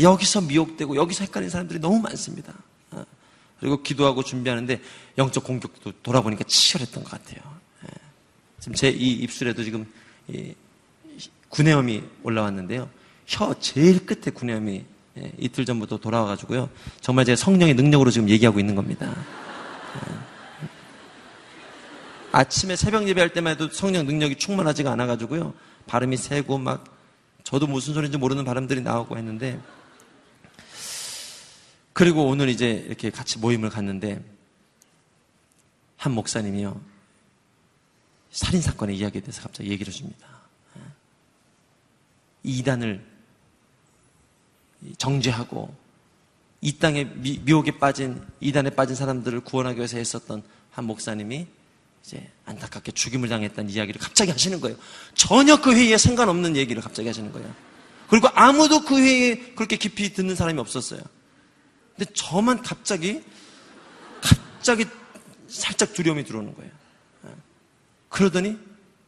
[0.00, 2.52] 여기서 미혹되고 여기서 헷갈리는 사람들이 너무 많습니다.
[2.96, 3.04] 예,
[3.60, 4.80] 그리고 기도하고 준비하는데
[5.18, 7.40] 영적 공격도 돌아보니까 치열했던 것 같아요.
[8.60, 9.86] 지금 제 이 입술에도 지금
[11.48, 12.90] 구내염이 올라왔는데요.
[13.26, 14.84] 혀 제일 끝에 구내염이
[15.18, 16.68] 예, 이틀 전부터 돌아와가지고요.
[17.00, 19.14] 정말 제 성령의 능력으로 지금 얘기하고 있는 겁니다.
[19.96, 20.14] 예.
[22.32, 25.54] 아침에 새벽 예배할 때만 해도 성령 능력이 충만하지가 않아가지고요.
[25.86, 26.84] 발음이 세고 막
[27.44, 29.58] 저도 무슨 소리인지 모르는 발음들이 나오고 했는데
[31.96, 34.22] 그리고 오늘 이제 이렇게 같이 모임을 갔는데
[35.96, 36.78] 한 목사님이요.
[38.30, 40.28] 살인 사건의 이야기에 대해서 갑자기 얘기를 해줍니다.
[40.76, 40.80] 예.
[42.42, 43.02] 이단을
[44.98, 45.74] 정죄하고
[46.60, 51.46] 이 땅에 미, 미혹에 빠진 이단에 빠진 사람들을 구원하기 위해서 했었던 한 목사님이
[52.04, 54.76] 이제 안타깝게 죽임을 당했다는 이야기를 갑자기 하시는 거예요.
[55.14, 57.50] 전혀 그 회의에 상관없는 얘기를 갑자기 하시는 거예요.
[58.10, 61.00] 그리고 아무도 그 회의에 그렇게 깊이 듣는 사람이 없었어요.
[61.96, 63.24] 근데 저만 갑자기
[64.20, 64.84] 갑자기
[65.48, 66.70] 살짝 두려움이 들어오는 거예요.
[67.26, 67.30] 예.
[68.08, 68.58] 그러더니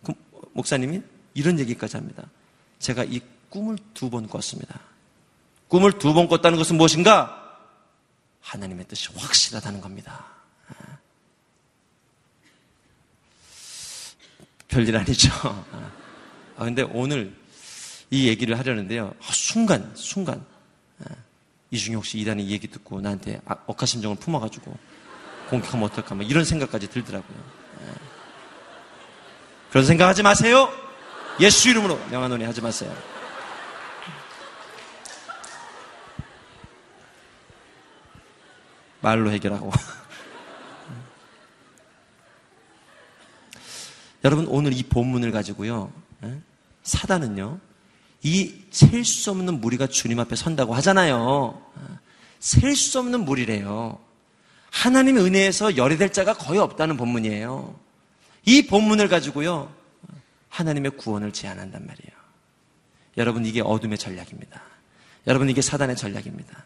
[0.05, 0.13] 그
[0.53, 1.03] 목사님이
[1.35, 2.25] 이런 얘기까지 합니다.
[2.79, 3.21] 제가 이
[3.51, 4.81] 꿈을 두 번 꿨습니다.
[5.69, 7.35] 꿈을 두 번 꿨다는 것은 무엇인가?
[8.41, 10.27] 하나님의 뜻이 확실하다는 겁니다.
[14.69, 15.31] 별일 아니죠.
[16.57, 17.35] 아, 근데 오늘
[18.11, 19.15] 이 얘기를 하려는데요.
[19.21, 20.45] 아, 순간, 순간.
[21.71, 24.77] 이 중에 혹시 이단의 얘기 듣고 나한테 아, 억하심정을 품어가지고
[25.51, 27.39] 공격하면 어떨까 막 이런 생각까지 들더라고요.
[27.83, 27.87] 예.
[29.71, 30.73] 그런 생각하지 마세요.
[31.41, 32.95] 예수 이름으로 명하노니 하지 마세요.
[39.01, 39.71] 말로 해결하고.
[44.25, 45.93] 여러분 오늘 이 본문을 가지고요.
[46.25, 46.41] 예?
[46.83, 47.61] 사단은요.
[48.23, 51.61] 이 셀 수 없는 무리가 주님 앞에 선다고 하잖아요.
[52.41, 53.99] 셀 수 없는 무리래요.
[54.71, 57.75] 하나님의 은혜에서 열애될 자가 거의 없다는 본문이에요.
[58.45, 59.73] 이 본문을 가지고요.
[60.49, 62.19] 하나님의 구원을 제안한단 말이에요.
[63.17, 64.63] 여러분 이게 어둠의 전략입니다.
[65.27, 66.65] 여러분 이게 사단의 전략입니다.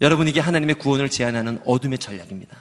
[0.00, 2.56] 여러분 이게 하나님의 구원을 제안하는 어둠의 전략입니다.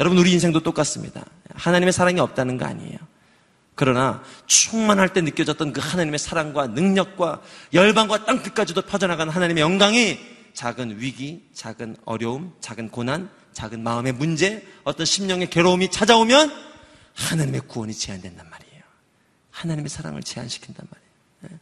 [0.00, 1.24] 여러분 우리 인생도 똑같습니다.
[1.54, 2.98] 하나님의 사랑이 없다는 거 아니에요.
[3.74, 10.18] 그러나 충만할 때 느껴졌던 그 하나님의 사랑과 능력과 열방과 땅끝까지도 퍼져나가는 하나님의 영광이
[10.54, 16.52] 작은 위기, 작은 어려움, 작은 고난, 작은 마음의 문제, 어떤 심령의 괴로움이 찾아오면
[17.14, 18.82] 하나님의 구원이 제한된단 말이에요.
[19.50, 21.10] 하나님의 사랑을 제한시킨단 말이에요.
[21.40, 21.58] 네.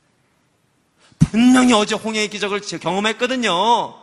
[1.18, 3.94] 분명히 어제 홍해의 기적을 경험했거든요.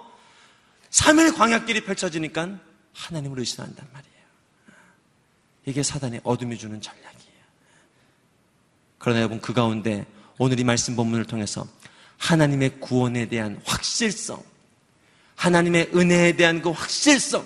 [0.90, 2.60] 3일 광약길이 펼쳐지니까
[2.94, 4.16] 하나님을 의심한단 말이에요.
[5.66, 7.29] 이게 사단의 어둠이 주는 전략이에요.
[9.00, 10.06] 그러나 여러분 그 가운데
[10.38, 11.66] 오늘 이 말씀 본문을 통해서
[12.18, 14.44] 하나님의 구원에 대한 확실성,
[15.36, 17.46] 하나님의 은혜에 대한 그 확실성,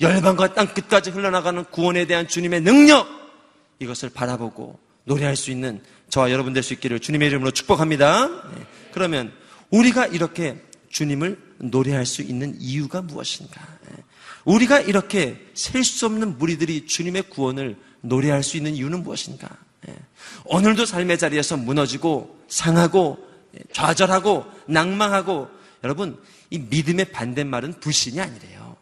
[0.00, 3.08] 열방과 땅 끝까지 흘러나가는 구원에 대한 주님의 능력,
[3.80, 8.28] 이것을 바라보고 노래할 수 있는 저와 여러분 될 수 있기를 주님의 이름으로 축복합니다.
[8.28, 8.66] 네.
[8.92, 9.32] 그러면
[9.70, 13.60] 우리가 이렇게 주님을 노래할 수 있는 이유가 무엇인가?
[13.88, 13.96] 네.
[14.44, 19.48] 우리가 이렇게 셀 수 없는 무리들이 주님의 구원을 노래할 수 있는 이유는 무엇인가?
[19.86, 19.96] 네.
[20.44, 23.18] 오늘도 삶의 자리에서 무너지고 상하고
[23.72, 25.48] 좌절하고 낭망하고
[25.84, 28.76] 여러분 이 믿음의 반대말은 불신이 아니래요.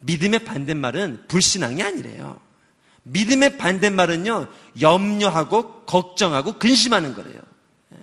[0.00, 2.40] 믿음의 반대말은 불신앙이 아니래요.
[3.02, 4.48] 믿음의 반대말은요,
[4.80, 7.40] 염려하고, 걱정하고, 근심하는 거래요.
[7.94, 7.98] 예.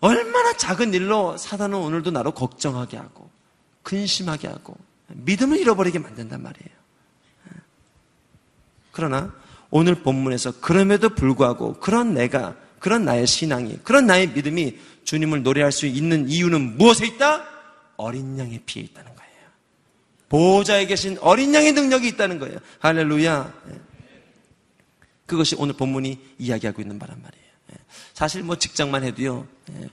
[0.00, 3.30] 얼마나 작은 일로 사단은 오늘도 나로 걱정하게 하고,
[3.82, 4.76] 근심하게 하고,
[5.08, 6.81] 믿음을 잃어버리게 만든단 말이에요.
[8.92, 8.94] 예.
[8.94, 9.34] 그러나
[9.70, 15.86] 오늘 본문에서 그럼에도 불구하고 그런 내가, 그런 나의 신앙이, 그런 나의 믿음이 주님을 노래할 수
[15.86, 17.44] 있는 이유는 무엇에 있다?
[17.96, 19.12] 어린 양의 피에 있다는
[20.32, 22.56] 보호자에 계신 어린 양의 능력이 있다는 거예요.
[22.78, 23.52] 할렐루야.
[23.68, 23.80] 예.
[25.26, 27.46] 그것이 오늘 본문이 이야기하고 있는 바란 말이에요.
[27.72, 27.76] 예.
[28.14, 29.90] 사실 뭐 직장만 해도요, 예.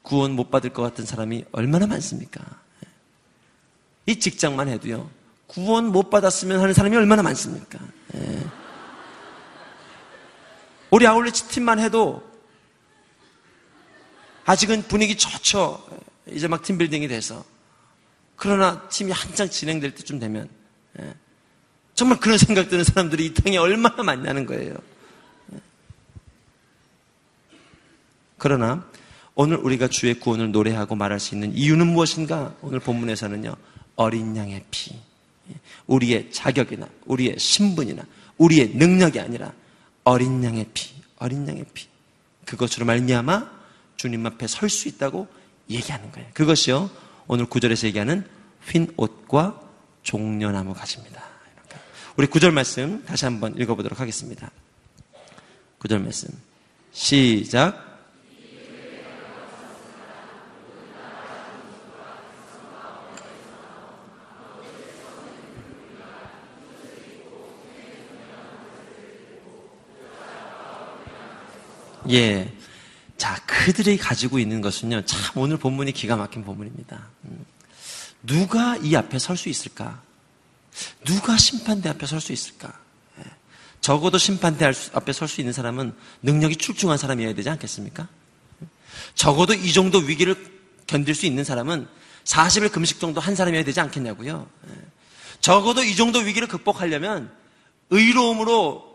[0.00, 2.42] 구원 못 받을 것 같은 사람이 얼마나 많습니까?
[4.06, 5.10] 이 직장만 해도요,
[5.46, 7.78] 구원 못 받았으면 하는 사람이 얼마나 많습니까?
[10.92, 12.22] 우리 아울렛 팀만 해도
[14.44, 15.82] 아직은 분위기 좋죠.
[16.30, 17.44] 이제 막 팀빌딩이 돼서.
[18.36, 20.50] 그러나 팀이 한창 진행될 때쯤 되면
[21.00, 21.14] 예,
[21.94, 24.76] 정말 그런 생각 드는 사람들이 이 땅에 얼마나 많냐는 거예요.
[25.54, 25.58] 예.
[28.36, 28.86] 그러나
[29.34, 32.54] 오늘 우리가 주의 구원을 노래하고 말할 수 있는 이유는 무엇인가?
[32.60, 33.56] 오늘 본문에서는요.
[33.96, 34.94] 어린 양의 피.
[35.50, 35.54] 예.
[35.86, 38.04] 우리의 자격이나 우리의 신분이나
[38.36, 39.54] 우리의 능력이 아니라
[40.04, 40.94] 어린 양의 피.
[41.16, 41.86] 어린 양의 피.
[42.46, 43.50] 그것으로 말미암아
[43.96, 45.28] 주님 앞에 설 수 있다고
[45.70, 46.28] 얘기하는 거예요.
[46.34, 46.90] 그것이요.
[47.28, 48.26] 오늘 구절에서 얘기하는
[48.66, 49.60] 흰 옷과
[50.02, 51.22] 종려나무 가지입니다.
[52.16, 54.50] 우리 구절 말씀 다시 한번 읽어보도록 하겠습니다.
[55.78, 56.28] 구절 말씀.
[56.92, 57.91] 시작.
[72.10, 72.52] 예.
[73.16, 77.08] 자, 그들이 가지고 있는 것은요, 참 오늘 본문이 기가 막힌 본문입니다.
[77.26, 77.44] 음.
[78.24, 80.00] 누가 이 앞에 설 수 있을까?
[81.04, 82.72] 누가 심판대 앞에 설 수 있을까?
[83.18, 83.24] 예.
[83.80, 88.08] 적어도 심판대 앞에 설 수 있는 사람은 능력이 출중한 사람이어야 되지 않겠습니까?
[89.14, 90.36] 적어도 이 정도 위기를
[90.86, 91.86] 견딜 수 있는 사람은
[92.24, 94.48] 40일 금식 정도 한 사람이어야 되지 않겠냐고요.
[94.68, 94.72] 예.
[95.40, 97.32] 적어도 이 정도 위기를 극복하려면
[97.90, 98.92] 의로움으로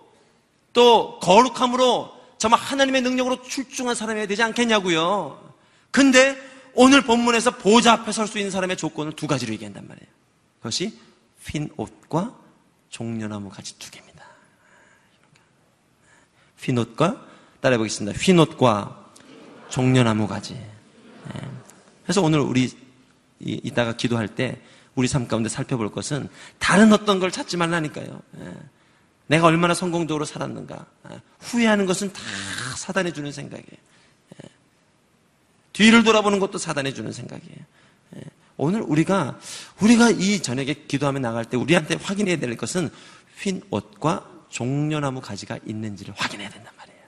[0.73, 5.53] 또 거룩함으로 정말 하나님의 능력으로 출중한 사람이어야 되지 않겠냐고요.
[5.91, 6.37] 근데
[6.73, 10.07] 오늘 본문에서 보좌 앞에 설 수 있는 사람의 조건을 두 가지로 얘기한단 말이에요.
[10.59, 10.99] 그것이
[11.41, 12.37] 흰 옷과
[12.89, 14.25] 종려나무 가지 두 개입니다.
[16.57, 17.25] 흰 옷과
[17.61, 18.17] 따라해 보겠습니다.
[18.19, 19.11] 흰 옷과
[19.69, 20.53] 종려나무 가지.
[20.53, 21.41] 예.
[22.03, 22.69] 그래서 오늘 우리
[23.39, 24.61] 이따가 기도할 때
[24.95, 28.21] 우리 삶 가운데 살펴볼 것은 다른 어떤 걸 찾지 말라니까요.
[28.39, 28.53] 예.
[29.27, 30.85] 내가 얼마나 성공적으로 살았는가.
[31.03, 32.21] 아, 후회하는 것은 다
[32.77, 33.67] 사단이 주는 생각이에요.
[34.43, 34.49] 예.
[35.73, 37.57] 뒤를 돌아보는 것도 사단이 주는 생각이에요.
[38.17, 38.21] 예.
[38.55, 39.39] 오늘 우리가,
[39.81, 42.89] 우리가 이 저녁에 기도하며 나갈 때 우리한테 확인해야 될 것은
[43.39, 46.99] 흰 옷과 종려나무 가지가 있는지를 확인해야 된단 말이에요.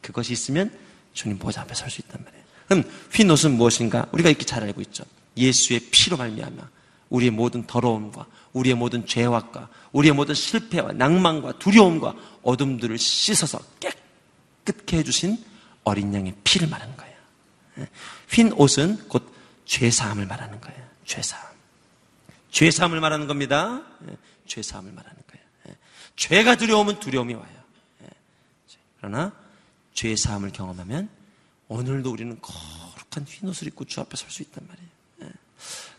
[0.00, 0.72] 그것이 있으면
[1.12, 2.44] 주님 보좌 앞에 설 수 있단 말이에요.
[2.68, 4.06] 그럼 흰 옷은 무엇인가?
[4.12, 5.04] 우리가 이렇게 잘 알고 있죠.
[5.36, 6.68] 예수의 피로 말미암아
[7.10, 13.60] 우리의 모든 더러움과 우리의 모든 죄악과 우리의 모든 실패와 낭만과 두려움과 어둠들을 씻어서
[14.64, 15.42] 깨끗게 해주신
[15.84, 17.16] 어린 양의 피를 말하는 거예요.
[17.78, 17.88] 예.
[18.30, 19.32] 흰 옷은 곧
[19.64, 20.88] 죄사함을 말하는 거예요.
[21.04, 21.48] 죄사함.
[22.50, 23.82] 죄사함을 말하는 겁니다.
[24.08, 24.16] 예.
[24.46, 25.46] 죄사함을 말하는 거예요.
[25.68, 25.76] 예.
[26.16, 27.60] 죄가 두려우면 두려움이 와요.
[28.98, 29.32] 그러나
[29.94, 31.08] 죄사함을 경험하면
[31.68, 34.90] 오늘도 우리는 거룩한 흰 옷을 입고 주 앞에 설 수 있단 말이에요.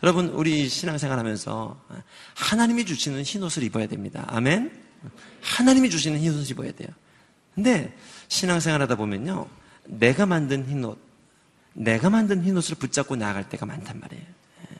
[0.02, 1.80] 여러분, 우리 신앙생활 하면서
[2.34, 4.24] 하나님이 주시는 흰 옷을 입어야 됩니다.
[4.28, 4.82] 아멘?
[5.42, 6.88] 하나님이 주시는 흰 옷을 입어야 돼요.
[7.54, 7.96] 근데
[8.28, 9.48] 신앙생활 하다 보면요.
[9.84, 10.98] 내가 만든 흰 옷,
[11.74, 14.24] 내가 만든 흰 옷을 붙잡고 나아갈 때가 많단 말이에요.
[14.24, 14.76] 예.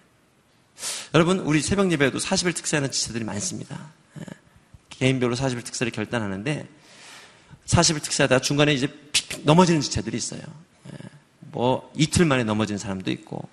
[1.15, 3.93] 여러분, 우리 새벽 예배에도 40일 특사하는 지체들이 많습니다.
[4.21, 4.25] 예.
[4.91, 6.69] 개인별로 40일 특사를 결단하는데
[7.67, 10.41] 40일 특사하다 중간에 이제 픽픽 넘어지는 지체들이 있어요.
[10.93, 10.97] 예.
[11.41, 13.49] 뭐 이틀 만에 넘어진 사람도 있고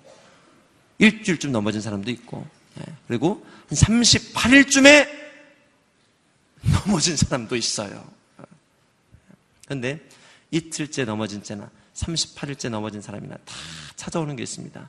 [1.00, 2.46] 일주일쯤 넘어진 사람도 있고,
[2.78, 2.84] 예.
[3.08, 5.08] 그리고 한 38일쯤에
[6.62, 8.08] 넘어진 사람도 있어요.
[9.64, 10.00] 그런데
[10.50, 13.54] 이틀째 넘어진 채나 38일째 넘어진 사람이나 다
[13.96, 14.88] 찾아오는 게 있습니다.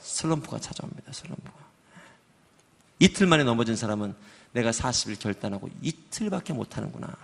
[0.00, 1.12] 슬럼프가 찾아옵니다.
[1.12, 1.66] 슬럼프가.
[2.98, 4.14] 이틀 만에 넘어진 사람은
[4.52, 7.14] 내가 40일 결단하고 이틀밖에 못하는구나.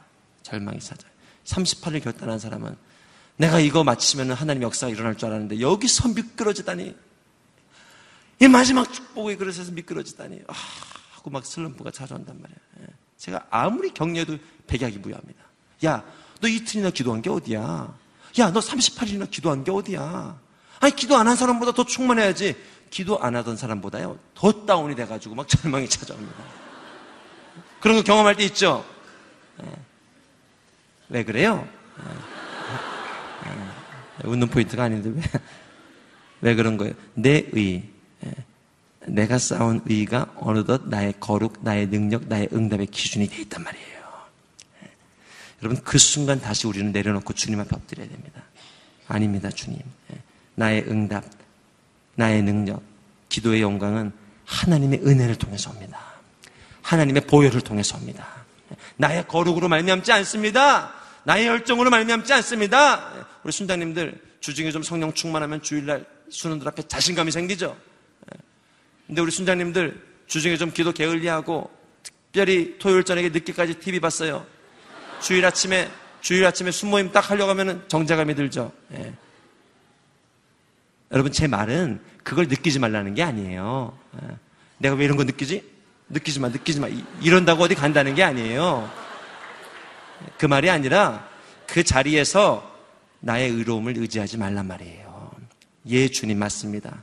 [0.43, 1.11] 절망이 찾아요.
[1.45, 2.77] 38일 결단한 사람은
[3.37, 6.95] 내가 이거 마치면 하나님 역사가 일어날 줄 알았는데 여기서 미끄러지다니
[8.43, 10.53] 이 마지막 축복의 그릇에서 미끄러지다니 아,
[11.13, 12.59] 하고 막 슬럼프가 찾아온단 말이에요.
[12.81, 12.87] 예.
[13.17, 15.41] 제가 아무리 격려해도 백약이 무효합니다.
[15.85, 16.03] 야,
[16.41, 17.97] 너 이틀이나 기도한 게 어디야?
[18.41, 20.41] 야, 너 38일이나 기도한 게 어디야?
[20.81, 22.57] 아니, 기도 안 한 사람보다 더 충만해야지.
[22.91, 26.35] 기도 안 하던 사람보다요, 더 다운이 돼가지고 막 절망이 찾아옵니다.
[27.79, 28.85] 그런 거 경험할 때 있죠?
[29.63, 29.71] 예.
[31.11, 31.65] 왜 그래요?
[34.25, 34.27] 예.
[34.29, 35.23] 웃는 포인트가 아닌데 왜,
[36.41, 36.95] 왜 그런 거예요?
[37.15, 37.92] 내 의, 예.
[39.07, 43.99] 내가 쌓은 의가 어느덧 나의 거룩, 나의 능력, 나의 응답의 기준이 돼 있단 말이에요.
[44.85, 44.91] 예.
[45.63, 48.43] 여러분 그 순간 다시 우리는 내려놓고 주님 앞에 엎드려야 됩니다.
[49.09, 49.81] 아닙니다, 주님.
[50.13, 50.19] 예.
[50.55, 51.25] 나의 응답,
[52.15, 52.83] 나의 능력,
[53.29, 54.13] 기도의 영광은
[54.45, 55.99] 하나님의 은혜를 통해서 옵니다.
[56.83, 58.27] 하나님의 보혈을 통해서 옵니다.
[58.97, 60.93] 나의 거룩으로 말미암지 않습니다.
[61.25, 63.27] 나의 열정으로 말미암지 않습니다.
[63.43, 67.77] 우리 순장님들 주중에 좀 성령 충만하면 주일날 수능들 앞에 자신감이 생기죠.
[69.07, 71.71] 근데 우리 순장님들 주중에 좀 기도 게을리하고
[72.03, 74.47] 특별히 토요일 저녁에 늦게까지 TV 봤어요.
[75.21, 78.73] 주일 아침에 주일 아침에 순모임 딱 하려고 하면 정자감이 들죠.
[78.95, 79.13] 예.
[81.11, 83.99] 여러분 제 말은 그걸 느끼지 말라는 게 아니에요.
[84.23, 84.37] 예.
[84.79, 85.71] 내가 왜 이런 거 느끼지?
[86.09, 86.89] 느끼지 마, 느끼지 마.
[87.21, 88.91] 이런다고 어디 간다는 게 아니에요.
[90.39, 91.29] 그 말이 아니라
[91.67, 92.71] 그 자리에서
[93.21, 95.31] 나의 의로움을 의지하지 말란 말이에요.
[95.89, 97.03] 예, 주님 맞습니다.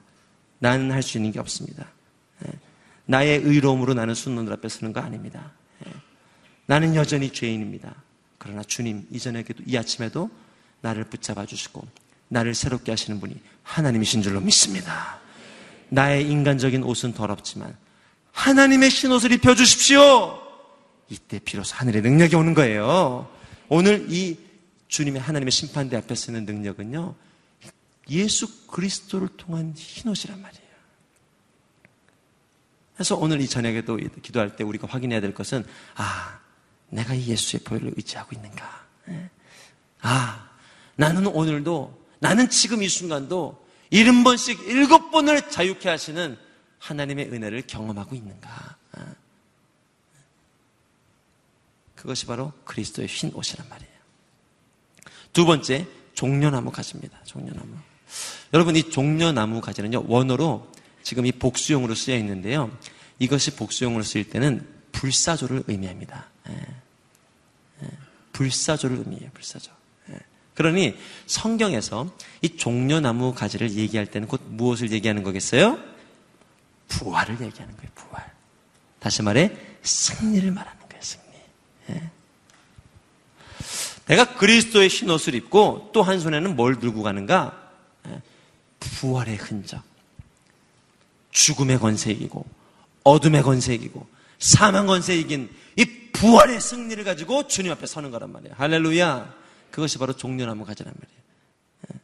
[0.60, 1.88] 나는 할 수 있는 게 없습니다.
[2.46, 2.52] 예.
[3.06, 5.52] 나의 의로움으로 나는 순놈들 앞에 서는 거 아닙니다.
[5.86, 5.92] 예.
[6.68, 7.96] 나는 여전히 죄인입니다.
[8.38, 10.30] 그러나 주님 이전에도 이 아침에도
[10.82, 11.86] 나를 붙잡아 주시고
[12.30, 15.20] 나를 새롭게 하시는 분이 하나님이신 줄로 믿습니다.
[15.90, 17.76] 나의 인간적인 옷은 더럽지만
[18.32, 20.40] 하나님의 신옷을 입혀 주십시오.
[21.10, 23.28] 이때 비로소 하늘의 능력이 오는 거예요.
[23.68, 24.38] 오늘 이
[24.88, 27.16] 주님의 하나님의 심판대 앞에 쓰는 능력은요.
[28.10, 30.70] 예수 그리스도를 통한 흰옷이란 말이에요.
[32.94, 36.40] 그래서 오늘 이 저녁에도 기도할 때 우리가 확인해야 될 것은 아,
[36.90, 38.88] 내가 이 예수의 보혈을 의지하고 있는가?
[39.10, 39.30] 예?
[40.02, 40.50] 아,
[40.96, 46.38] 나는 오늘도 나는 지금 이 순간도 일흔 번씩 일곱 번을 자유케 하시는
[46.80, 48.78] 하나님의 은혜를 경험하고 있는가?
[48.94, 49.06] 아.
[51.96, 53.94] 그것이 바로 그리스도의 흰 옷이란 말이에요.
[55.34, 57.24] 두 번째, 종려나무 가지입니다.
[57.24, 57.78] 종려나무.
[58.54, 60.68] 여러분 이 종려나무 가지는요 원어로
[61.04, 62.72] 지금 이 복수용으로 쓰여 있는데요.
[63.20, 66.26] 이것이 복수용으로 쓰일 때는 불사조를 의미합니다.
[66.50, 66.54] 예.
[67.84, 67.88] 예.
[68.34, 69.30] 불사조를 의미해요.
[69.34, 69.72] 불사조.
[70.12, 70.16] 예.
[70.56, 75.80] 그러니 성경에서 이 종려나무 가지를 얘기할 때는 곧 무엇을 얘기하는 거겠어요?
[76.88, 77.92] 부활을 얘기하는 거예요.
[77.96, 78.32] 부활.
[79.00, 79.52] 다시 말해
[79.84, 81.02] 승리를 말하는 거예요.
[81.02, 81.24] 승리.
[81.92, 82.10] 예.
[84.08, 87.69] 내가 그리스도의 흰옷을 입고 또 한 손에는 뭘 들고 가는가?
[88.80, 89.84] 부활의 흔적.
[91.32, 92.46] 죽음의 권세 이기고
[93.04, 94.08] 어둠의 권세 이기고
[94.40, 98.56] 사망 권세 이긴 이 부활의 승리를 가지고 주님 앞에 서는 거란 말이에요.
[98.58, 99.36] 할렐루야.
[99.72, 101.22] 그것이 바로 종려나무 가지란 말이에요.
[101.94, 102.00] 예.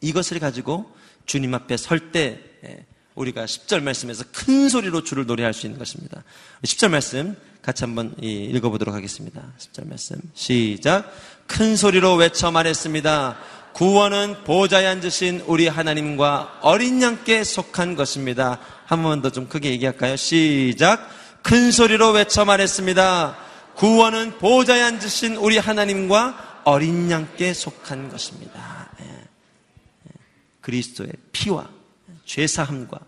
[0.00, 0.94] 이것을 가지고
[1.26, 6.22] 주님 앞에 설때 예, 우리가 10절 말씀에서 큰 소리로 주를 노래할 수 있는 것입니다.
[6.62, 9.42] 10절 말씀 같이 한번 읽어보도록 하겠습니다.
[9.58, 10.20] 10절 말씀.
[10.34, 11.12] 시작.
[11.48, 13.36] 큰 소리로 외쳐 말했습니다.
[13.72, 18.60] 구원은 보좌에 앉으신 우리 하나님과 어린 양께 속한 것입니다.
[18.86, 20.14] 한 번 더 좀 크게 얘기할까요?
[20.14, 21.10] 시작.
[21.42, 23.36] 큰 소리로 외쳐 말했습니다.
[23.74, 28.90] 구원은 보좌에 앉으신 우리 하나님과 어린 양께 속한 것입니다.
[29.00, 29.04] 예.
[29.06, 30.12] 예.
[30.60, 31.68] 그리스도의 피와
[32.26, 33.00] 죄사함과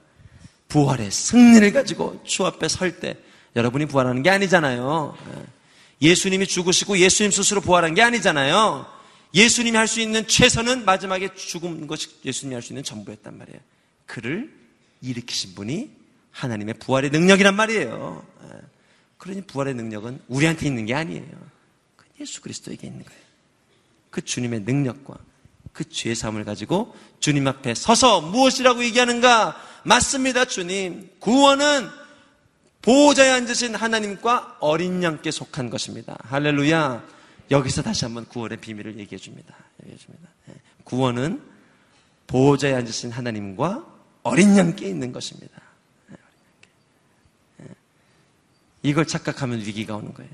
[0.67, 3.17] 부활의 승리를 가지고 주 앞에 설 때
[3.59, 5.17] 여러분이 부활하는 게 아니잖아요.
[5.35, 6.09] 예.
[6.09, 8.87] 예수님이 죽으시고 예수님 스스로 부활한 게 아니잖아요.
[9.35, 13.61] 예수님이 할 수 있는 최선은 마지막에 죽은 것이 예수님이 할 수 있는 전부였단 말이에요.
[14.07, 14.51] 그를
[15.03, 15.91] 일으키신 분이
[16.31, 18.25] 하나님의 부활의 능력이란 말이에요.
[18.45, 18.49] 예.
[19.19, 21.27] 그러니 부활의 능력은 우리한테 있는 게 아니에요.
[22.21, 23.21] 예수 그리스도에게 있는 거예요.
[24.11, 25.17] 그 주님의 능력과
[25.73, 29.57] 그 죄 사함을 가지고 주님 앞에 서서 무엇이라고 얘기하는가?
[29.85, 31.11] 맞습니다, 주님.
[31.21, 31.89] 구원은
[32.89, 36.17] 보호자에 앉으신 하나님과 어린 양께 속한 것입니다.
[36.23, 37.05] 할렐루야.
[37.51, 39.55] 여기서 다시 한번 구원의 비밀을 얘기해 줍니다.
[39.83, 40.31] 얘기해 줍니다.
[40.49, 40.55] 예.
[40.85, 41.43] 구원은
[42.29, 43.85] 보호자에 앉으신 하나님과
[44.23, 45.61] 어린 양께 있는 것입니다.
[46.13, 46.17] 예.
[47.65, 47.67] 예.
[48.83, 50.33] 이걸 착각하면 위기가 오는 거예요.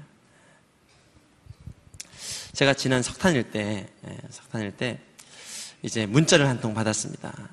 [2.53, 3.89] 제가 지난 석탄일 때,
[4.31, 5.01] 석탄일 때,
[5.83, 7.49] 이제 문자를 한 통 받았습니다.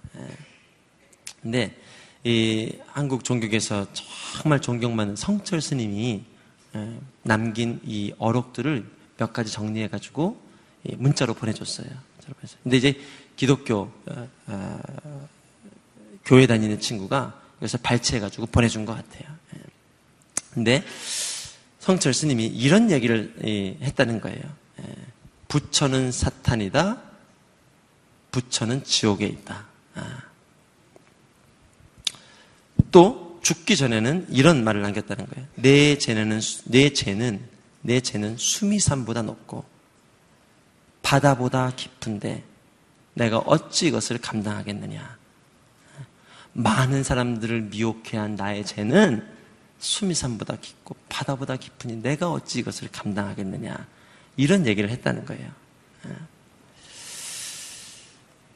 [1.41, 1.75] 근데,
[2.23, 3.87] 이 한국 종교에서
[4.35, 6.23] 정말 존경 많은 성철 스님이
[7.23, 8.85] 남긴 이 어록들을
[9.17, 10.39] 몇 가지 정리해가지고
[10.97, 11.87] 문자로 보내줬어요.
[12.63, 12.99] 근데 이제
[13.35, 15.27] 기독교 어, 어,
[16.25, 19.35] 교회 다니는 친구가 여기서 발췌해가지고 보내준 것 같아요.
[19.55, 19.59] 예.
[20.53, 20.83] 근데
[21.79, 23.33] 성철 스님이 이런 얘기를
[23.81, 24.41] 했다는 거예요.
[24.79, 24.95] 예.
[25.47, 27.01] 부처는 사탄이다.
[28.31, 29.65] 부처는 지옥에 있다.
[32.91, 33.01] 아.
[33.01, 35.47] 또 죽기 전에는 이런 말을 남겼다는 거예요.
[35.55, 37.41] 내 죄는 내 죄는
[37.81, 39.65] 내 죄는 수미산보다 높고
[41.01, 42.43] 바다보다 깊은데
[43.13, 45.17] 내가 어찌 이것을 감당하겠느냐.
[46.53, 49.27] 많은 사람들을 미혹해 한 나의 죄는
[49.79, 53.87] 수미산보다 깊고 바다보다 깊으니 내가 어찌 이것을 감당하겠느냐.
[54.37, 55.51] 이런 얘기를 했다는 거예요.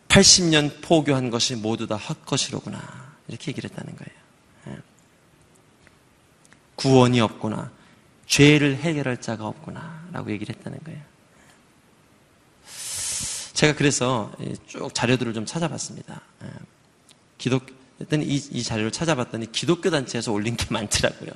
[0.07, 3.15] 80년 포교한 것이 모두 다 헛것이로구나.
[3.27, 4.24] 이렇게 얘기를 했다는 거예요.
[6.85, 7.71] 구원이 없구나.
[8.27, 10.07] 죄를 해결할 자가 없구나.
[10.11, 11.01] 라고 얘기를 했다는 거예요.
[13.53, 14.31] 제가 그래서
[14.67, 16.21] 쭉 자료들을 좀 찾아봤습니다.
[16.43, 16.47] 예.
[17.39, 17.65] 기독,
[18.13, 21.31] 이, 이 자료를 찾아봤더니 기독교 단체에서 올린 게 많더라고요.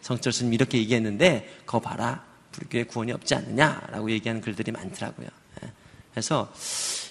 [0.00, 2.24] 성철 스님 이렇게 얘기했는데, 거 봐라.
[2.52, 5.26] 불교에 구원이 없지 않느냐라고 얘기하는 글들이 많더라고요.
[5.64, 5.72] 예.
[6.12, 6.52] 그래서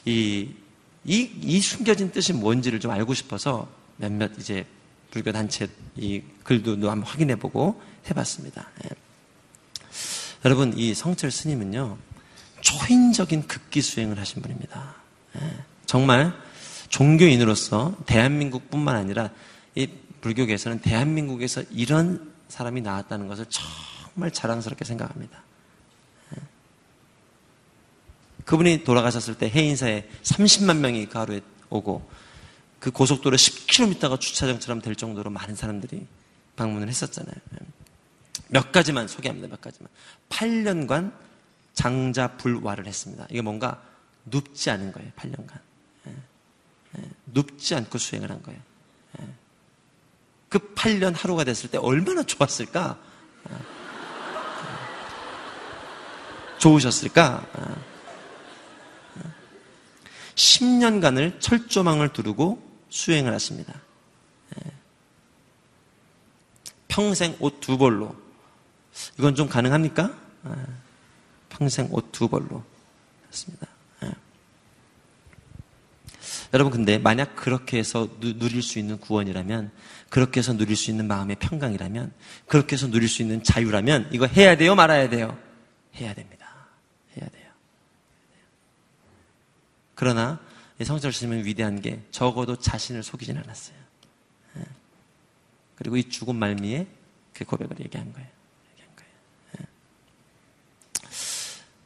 [0.05, 0.53] 이,
[1.03, 4.65] 이, 이 숨겨진 뜻이 뭔지를 좀 알고 싶어서 몇몇 이제
[5.17, 8.67] 불교 단체 이 글도 한번 확인해 보고 해봤습니다.
[8.83, 8.89] 예.
[10.45, 11.97] 여러분 이 성철 스님은요
[12.61, 14.93] 초인적인 극기 수행을 하신 분입니다.
[15.37, 15.63] 예.
[15.87, 16.39] 정말
[16.89, 19.31] 종교인으로서 대한민국뿐만 아니라
[19.73, 19.87] 이
[20.21, 25.41] 불교계에서는 대한민국에서 이런 사람이 나왔다는 것을 정말 자랑스럽게 생각합니다.
[26.35, 26.41] 예.
[28.45, 32.07] 그분이 돌아가셨을 때 해인사에 30만 명이 그 하루에 오고
[32.79, 36.05] 그 고속도로 10km가 주차장처럼 될 정도로 많은 사람들이
[36.55, 37.35] 방문을 했었잖아요.
[38.49, 39.47] 몇 가지만 소개합니다.
[39.47, 39.89] 몇 가지만.
[40.29, 41.11] 8년간
[41.73, 43.25] 장자 불화를 했습니다.
[43.29, 43.81] 이게 뭔가
[44.25, 45.11] 눕지 않은 거예요.
[45.15, 45.59] 8년간.
[46.07, 46.15] 예.
[46.97, 47.03] 예.
[47.27, 48.59] 눕지 않고 수행을 한 거예요.
[49.21, 49.27] 예.
[50.49, 52.97] 그 8년 하루가 됐을 때 얼마나 좋았을까?
[53.49, 53.55] 예.
[56.57, 57.45] 좋으셨을까?
[60.35, 61.39] 10년간을 예.
[61.39, 63.73] 철조망을 두르고 수행을 했습니다.
[66.87, 68.15] 평생 옷 두 벌로.
[69.19, 70.17] 이건 좀 가능합니까?
[71.49, 72.63] 평생 옷 두 벌로.
[73.27, 73.67] 했습니다.
[76.53, 79.69] 여러분, 근데 만약 그렇게 해서 누 릴 수 있는 구원이라면,
[80.09, 82.13] 그렇게 해서 누릴 수 있는 마음의 평강이라면,
[82.47, 84.73] 그렇게 해서 누릴 수 있는 자유라면, 이거 해야 돼요?
[84.73, 85.37] 말아야 돼요?
[85.95, 86.47] 해야 됩니다.
[87.17, 87.51] 해야 돼요.
[89.93, 90.39] 그러나,
[90.85, 93.77] 성철 스님은 위대한 게 적어도 자신을 속이진 않았어요.
[94.57, 94.63] 예.
[95.75, 96.87] 그리고 이 죽은 말미에
[97.33, 98.27] 그 고백을 얘기한 거예요.
[98.73, 99.11] 얘기한 거예요.
[99.59, 99.65] 예.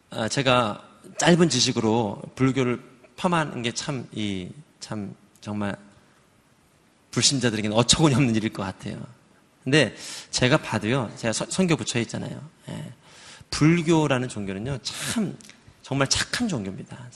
[0.10, 0.88] 아, 제가
[1.18, 2.84] 짧은 지식으로 불교를
[3.16, 5.76] 폄하는 게 참, 이, 참, 정말
[7.12, 9.02] 불신자들에게는 어처구니 없는 일일 것 같아요.
[9.64, 9.96] 근데
[10.32, 12.50] 제가 봐도요, 제가 선교 부처에 있잖아요.
[12.70, 12.94] 예.
[13.52, 15.38] 불교라는 종교는요, 참,
[15.82, 17.10] 정말 착한 종교입니다.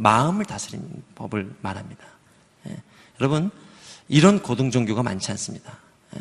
[0.00, 2.02] 마음을 다스리는 법을 말합니다.
[2.68, 2.76] 예.
[3.20, 3.50] 여러분,
[4.08, 5.76] 이런 고등 종교가 많지 않습니다.
[6.16, 6.20] 예.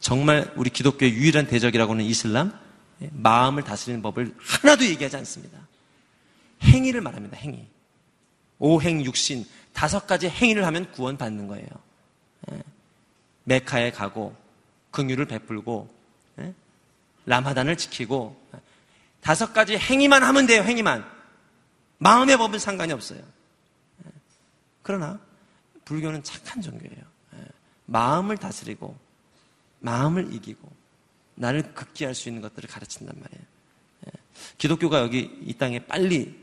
[0.00, 2.52] 정말 우리 기독교의 유일한 대적이라고 하는 이슬람,
[3.00, 3.08] 예.
[3.12, 5.56] 마음을 다스리는 법을 하나도 얘기하지 않습니다.
[6.64, 7.64] 행위를 말합니다, 행위.
[8.58, 11.68] 오행 육신 다섯 가지 행위를 하면 구원받는 거예요.
[12.50, 12.62] 예.
[13.44, 14.34] 메카에 가고
[14.90, 15.88] 긍휼을 베풀고
[16.40, 16.54] 예.
[17.26, 18.36] 라마단을 지키고
[19.20, 20.62] 다섯 가지 행위만 하면 돼요.
[20.64, 21.21] 행위만
[22.02, 23.20] 마음의 법은 상관이 없어요.
[23.20, 24.10] 예.
[24.82, 25.20] 그러나
[25.84, 27.12] 불교는 착한 종교예요.
[27.86, 28.96] 마음을 다스리고
[29.80, 30.68] 마음을 이기고
[31.36, 33.42] 나를 극기할 수 있는 것들을 가르친단 말이에요.
[34.58, 36.40] 기독교가 여기 이 땅에 빨리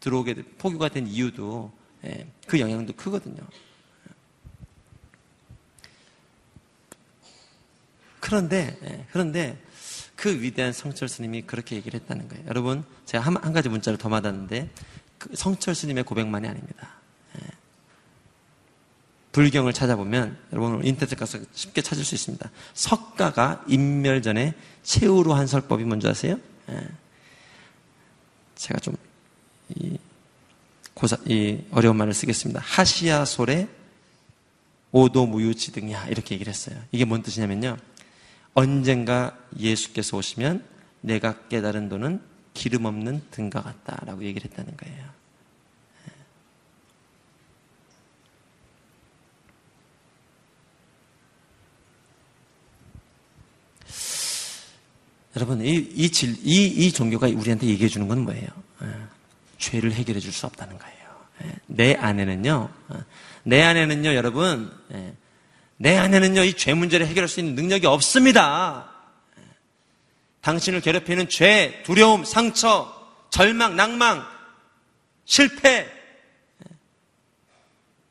[0.00, 1.72] 들어오게 포교가 된 이유도
[2.04, 3.42] 예, 그 영향도 크거든요.
[8.20, 9.60] 그런데 예, 그런데
[10.26, 12.44] 그 위대한 성철 스님이 그렇게 얘기를 했다는 거예요.
[12.48, 14.68] 여러분 제가 한, 한 가지 문자를 더 받았는데
[15.18, 16.94] 그 성철 스님의 고백만이 아닙니다.
[17.38, 17.46] 예.
[19.30, 22.50] 불경을 찾아보면 여러분 인터넷 가서 쉽게 찾을 수 있습니다.
[22.74, 26.40] 석가가 인멸 전에 최후로 한 설법이 뭔지 아세요?
[28.56, 28.96] 제가 좀
[29.76, 29.96] 이,
[30.94, 32.60] 고사, 이 어려운 말을 쓰겠습니다.
[32.64, 33.68] 하시야 솔에
[34.90, 36.82] 오도 무유지등이야 이렇게 얘기를 했어요.
[36.90, 37.76] 이게 뭔 뜻이냐면요.
[38.56, 40.64] 언젠가 예수께서 오시면
[41.02, 42.20] 내가 깨달은 도는
[42.54, 45.04] 기름 없는 등과 같다라고 얘기를 했다는 거예요.
[55.36, 58.48] 여러분, 이, 이, 질, 이, 이 종교가 우리한테 얘기해 주는 건 뭐예요?
[58.82, 58.86] 예,
[59.58, 60.96] 죄를 해결해 줄 수 없다는 거예요.
[61.44, 63.04] 예, 내 안에는요, 어,
[63.42, 65.12] 내 안에는요, 여러분, 예,
[65.78, 68.92] 내 안에는요, 이 죄 문제를 해결할 수 있는 능력이 없습니다.
[70.40, 72.94] 당신을 괴롭히는 죄, 두려움, 상처,
[73.30, 74.24] 절망, 낭망,
[75.24, 75.90] 실패,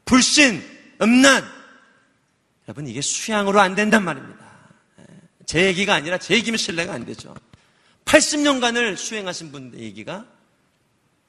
[0.04, 0.62] 불신,
[1.02, 1.44] 음란.
[2.68, 4.46] 여러분, 이게 수양으로 안 된단 말입니다.
[5.46, 7.34] 제 얘기가 아니라 제 얘기면 신뢰가 안 되죠.
[8.06, 10.26] 80년간을 수행하신 분의 얘기가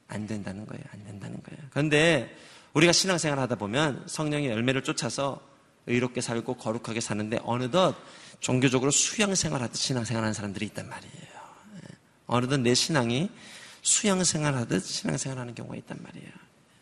[0.09, 0.82] 안 된다는 거예요.
[0.93, 1.62] 안 된다는 거예요.
[1.70, 2.37] 그런데
[2.74, 5.41] 우리가 신앙생활 하다 보면 성령의 열매를 쫓아서
[5.87, 7.97] 의롭게 살고 거룩하게 사는데 어느덧
[8.41, 11.14] 종교적으로 수양생활 하듯 신앙생활 하는 사람들이 있단 말이에요.
[11.76, 11.97] 예.
[12.26, 13.30] 어느덧 내 신앙이
[13.82, 16.30] 수양생활 하듯 신앙생활 하는 경우가 있단 말이에요.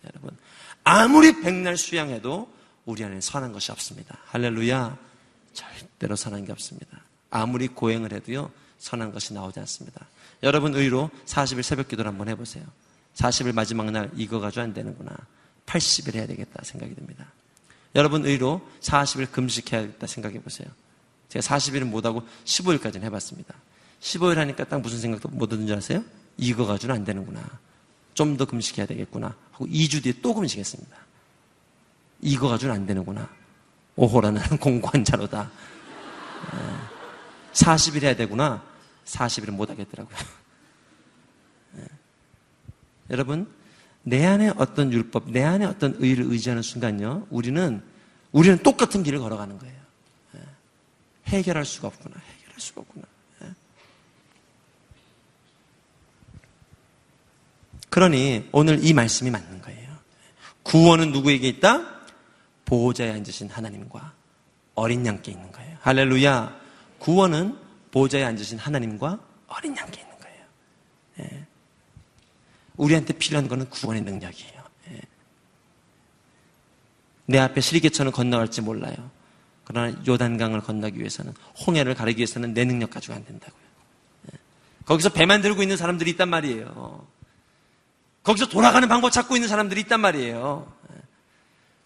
[0.05, 0.37] 여러분,
[0.83, 2.53] 아무리 백날 수양해도
[2.85, 4.19] 우리 안에 선한 것이 없습니다.
[4.27, 4.99] 할렐루야.
[5.53, 6.99] 절대로 선한 게 없습니다.
[7.31, 10.07] 아무리 고행을 해도요, 선한 것이 나오지 않습니다.
[10.43, 12.65] 여러분 의로 40일 새벽 기도를 한번 해보세요.
[13.15, 15.17] 40일 마지막 날 이거 가지고 안 되는구나.
[15.67, 17.27] 80일 해야 되겠다 생각이 듭니다.
[17.95, 20.69] 여러분 의로 40일 금식해야겠다 생각해 보세요.
[21.29, 23.55] 제가 40일은 못하고 15일까지는 해봤습니다.
[24.01, 26.05] 15일 하니까 딱 무슨 생각도 못 드는 줄 아세요?
[26.37, 27.43] 이거 가지고는 안 되는구나.
[28.15, 29.37] 좀 더 금식해야 되겠구나.
[29.53, 30.97] 하고 2주 뒤에 또 금식했습니다.
[32.23, 33.29] 이거 가지고는 안 되는구나.
[33.97, 35.51] 오호라는 공고한 자로다.
[37.53, 38.63] 40일 해야 되구나.
[39.05, 40.17] 40일은 못 하겠더라고요.
[41.73, 41.85] 네.
[43.11, 43.49] 여러분,
[44.05, 47.83] 내 안에 어떤 율법, 내 안에 어떤 의를 의지하는 순간요, 우리는,
[48.33, 49.75] 우리는 똑같은 길을 걸어가는 거예요.
[50.33, 50.41] 네.
[51.29, 52.15] 해결할 수가 없구나.
[52.17, 53.07] 해결할 수가 없구나.
[53.41, 53.49] 네.
[57.89, 59.95] 그러니 오늘 이 말씀이 맞는 거예요.
[60.63, 61.95] 구원은 누구에게 있다?
[62.65, 64.13] 보호자에 앉으신 하나님과
[64.75, 65.77] 어린 양께 있는 거예요.
[65.81, 66.61] 할렐루야.
[66.99, 67.59] 구원은
[67.91, 70.01] 보좌에 앉으신 하나님과 어린 양께.
[70.01, 70.04] 예.
[72.77, 74.63] 우리한테 필요한 것은 구원의 능력이에요.
[74.91, 75.01] 예.
[77.27, 78.95] 내 앞에 시리개천을 건너갈지 몰라요.
[79.65, 81.33] 그러나 요단강을 건너기 위해서는
[81.67, 83.63] 홍해를 가르기 위해서는 내 능력 가지고 안 된다고요.
[84.33, 84.39] 예.
[84.85, 87.07] 거기서 배 만 들고 있는 사람들이 있단 말이에요.
[88.23, 90.73] 거기서 돌아가는 방법 찾고 있는 사람들이 있단 말이에요.
[90.93, 91.01] 예.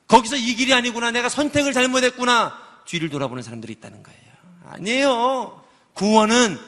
[0.09, 1.11] 거기서 이 길이 아니구나.
[1.11, 2.67] 내가 선택을 잘못했구나.
[2.87, 4.19] 뒤를 돌아보는 사람들이 있다는 거예요.
[4.65, 5.65] 아니에요.
[5.93, 6.59] 구원은,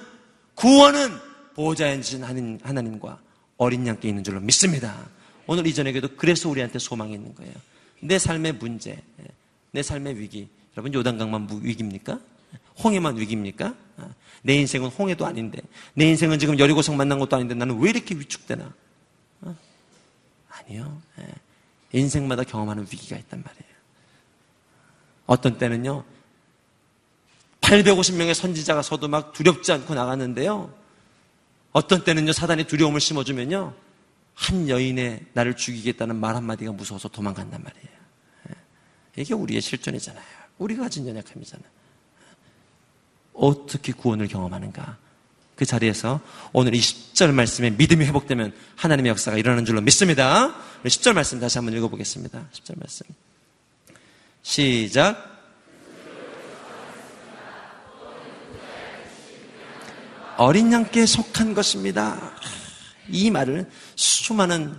[0.54, 1.18] 구원은
[1.56, 3.18] 앉으신 하나님과
[3.60, 5.06] 어린 양께 있는 줄로 믿습니다.
[5.46, 7.52] 오늘 이전에게도 그래서 우리한테 소망이 있는 거예요.
[8.00, 8.98] 내 삶의 문제,
[9.70, 10.48] 내 삶의 위기.
[10.74, 12.18] 여러분, 요단강만 위기입니까?
[12.82, 13.74] 홍해만 위기입니까?
[14.40, 15.58] 내 인생은 홍해도 아닌데,
[15.92, 18.72] 내 인생은 지금 여리고성 만난 것도 아닌데 나는 왜 이렇게 위축되나?
[20.48, 21.02] 아니요.
[21.92, 23.74] 인생마다 경험하는 위기가 있단 말이에요.
[25.26, 26.02] 어떤 때는요,
[27.60, 30.79] 850명의 선지자가 서도 막 두렵지 않고 나갔는데요.
[31.72, 33.74] 어떤 때는요, 사단이 두려움을 심어주면요,
[34.34, 37.96] 한 여인의 나를 죽이겠다는 말 한마디가 무서워서 도망간단 말이에요.
[38.50, 39.22] 예.
[39.22, 40.24] 이게 우리의 실존이잖아요.
[40.58, 41.68] 우리가 가진 연약함이잖아요.
[43.34, 44.98] 어떻게 구원을 경험하는가?
[45.56, 46.20] 그 자리에서
[46.54, 50.54] 오늘 이 10절 말씀에 믿음이 회복되면 하나님의 역사가 일어나는 줄로 믿습니다.
[50.84, 52.48] 10절 말씀 다시 한번 읽어보겠습니다.
[52.50, 53.06] 10절 말씀.
[54.42, 55.29] 시작.
[60.40, 62.32] 어린 양께 속한 것입니다.
[63.10, 64.74] 이 말을 수많은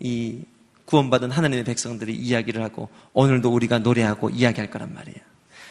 [0.00, 0.40] 이
[0.86, 5.20] 구원받은 하나님의 백성들이 이야기를 하고 오늘도 우리가 노래하고 이야기할 거란 말이에요.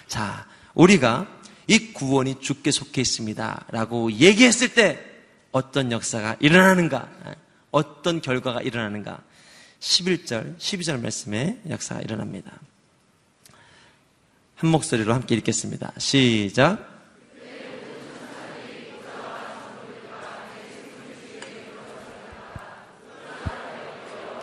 [0.07, 1.28] 자, 우리가
[1.68, 3.66] 이 구원이 주께 속해 있습니다.
[3.72, 4.97] 라고 얘기했을 때
[5.51, 7.09] 어떤 역사가 일어나는가?
[7.72, 9.22] 어떤 결과가 일어나는가?
[9.82, 12.53] 11절, 12절 말씀에 역사가 일어납니다.
[14.55, 15.91] 한 목소리로 함께 읽겠습니다.
[15.97, 16.90] 시작.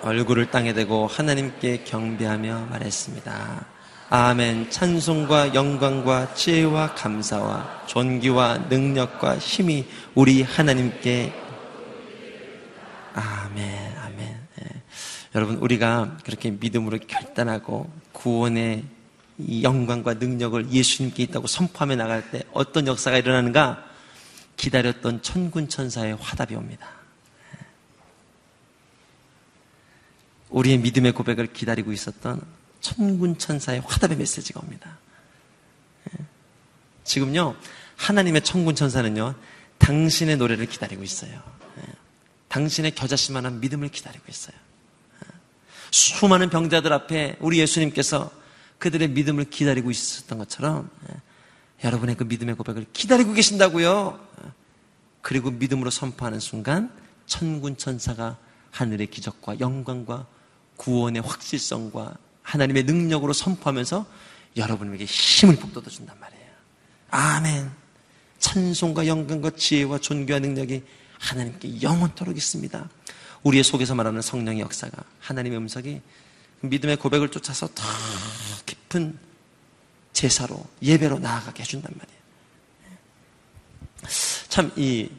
[0.08, 3.66] 얼굴을 땅에 대고 하나님께 경배하며 말했습니다.
[4.08, 4.70] 아멘.
[4.70, 11.34] 찬송과 영광과 지혜와 감사와 존귀와 능력과 힘이 우리 하나님께
[13.12, 13.98] 아멘.
[13.98, 14.38] 아멘.
[14.62, 14.66] 예.
[15.34, 18.84] 여러분 우리가 그렇게 믿음으로 결단하고 구원의
[19.36, 23.84] 이 영광과 능력을 예수님께 있다고 선포하며 나갈 때 어떤 역사가 일어나는가?
[24.56, 26.97] 기다렸던 천군 천사의 화답이 옵니다.
[30.50, 32.40] 우리의 믿음의 고백을 기다리고 있었던
[32.80, 34.98] 천군 천사의 화답의 메시지가 옵니다.
[36.10, 36.24] 예.
[37.04, 37.56] 지금요,
[37.96, 39.34] 하나님의 천군 천사는요,
[39.78, 41.32] 당신의 노래를 기다리고 있어요.
[41.78, 41.82] 예.
[42.48, 44.56] 당신의 겨자씨만한 믿음을 기다리고 있어요.
[45.24, 45.28] 예.
[45.90, 48.30] 수많은 병자들 앞에 우리 예수님께서
[48.78, 50.88] 그들의 믿음을 기다리고 있었던 것처럼
[51.82, 54.18] 여러분의 그 믿음의 고백을 기다리고 계신다고요.
[55.20, 56.92] 그리고 믿음으로 선포하는 순간
[57.26, 58.38] 천군 천사가
[58.70, 60.26] 하늘의 기적과 영광과
[60.78, 64.06] 구원의 확실성과 하나님의 능력으로 선포하면서
[64.56, 66.46] 여러분에게 힘을 북돋아 준단 말이에요.
[67.10, 67.70] 아멘.
[68.38, 70.82] 찬송과 영광과 지혜와 존귀와 능력이
[71.18, 72.88] 하나님께 영원토록 있습니다.
[73.42, 76.00] 우리의 속에서 말하는 성령의 역사가 하나님의 음성이
[76.60, 77.84] 믿음의 고백을 쫓아서 더
[78.66, 79.18] 깊은
[80.12, 82.18] 제사로 예배로 나아가게 해준단 말이에요.
[84.48, 85.10] 참이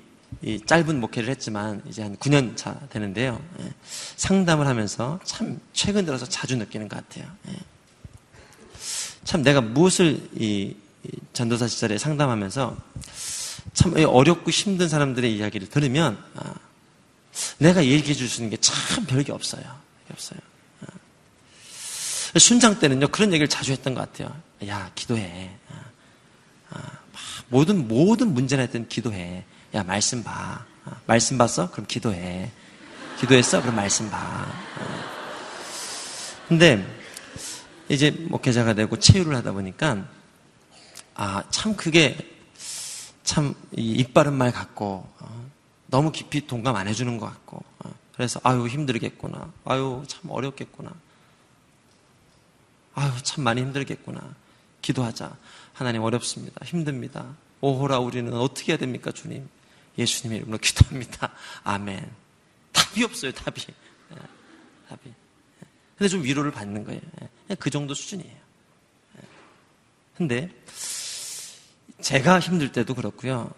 [0.42, 3.42] 이 짧은 목회를 했지만 이제 한 9년 차 되는데요.
[3.60, 3.74] 예.
[4.16, 7.30] 상담을 하면서 참 최근 들어서 자주 느끼는 것 같아요.
[7.50, 7.56] 예.
[9.26, 10.76] 참 내가 무엇을 이
[11.34, 12.78] 전도사 시절에 상담하면서
[13.74, 16.56] 참 어렵고 힘든 사람들의 이야기를 들으면 아,
[17.60, 19.64] 내가 얘기해 줄 수 있는 게 참 별게 없어요.
[20.12, 20.40] 없어요.
[20.82, 22.40] 아.
[22.40, 24.36] 순장 때는요 그런 얘기를 자주 했던 것 같아요.
[24.68, 25.52] 야 기도해.
[26.72, 26.82] 아,
[27.50, 29.44] 모든 모든 문제나 했던 기도해.
[29.76, 30.66] 야, 말씀 봐.
[30.86, 31.70] 어, 말씀 봤어?
[31.70, 32.52] 그럼 기도해.
[33.20, 33.62] 기도했어?
[33.62, 34.18] 그럼 말씀 봐.
[34.80, 34.86] 어.
[36.48, 36.84] 근데
[37.88, 40.08] 이제 목회자가 되고 체유를 하다 보니까
[41.14, 42.18] 아, 참 그게
[43.24, 45.50] 참 이빨은 말 같고 어,
[45.88, 47.64] 너무 깊이 동감 안 해주는 것 같고
[48.16, 49.52] 그래서 아유 힘들겠구나.
[49.66, 50.92] 아유 참 어렵겠구나.
[52.96, 54.20] 아유 참 많이 힘들겠구나.
[54.82, 55.36] 기도하자.
[55.74, 56.60] 하나님 어렵습니다.
[56.66, 57.36] 힘듭니다.
[57.62, 59.48] 오호라 우리는 어떻게 해야 됩니까, 주님?
[60.00, 61.32] 예수님의 이름으로 기도합니다.
[61.64, 62.10] 아멘.
[62.72, 63.62] 답이 없어요, 답이.
[64.12, 64.16] 예,
[64.88, 65.10] 답이.
[65.10, 65.68] 예.
[65.98, 67.02] 근데 좀 위로를 받는 거예요.
[67.50, 68.38] 예, 그 정도 수준이에요.
[70.16, 70.50] 근데
[72.02, 73.54] 제가 힘들 때도 그렇고요.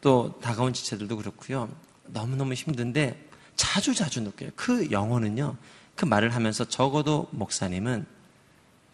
[0.00, 1.74] 또 다가온 지체들도 그렇고요.
[2.06, 4.50] 너무너무 힘든데 자주 자주 느껴요.
[4.56, 5.56] 그 영혼은요.
[5.94, 8.06] 그 말을 하면서 적어도 목사님은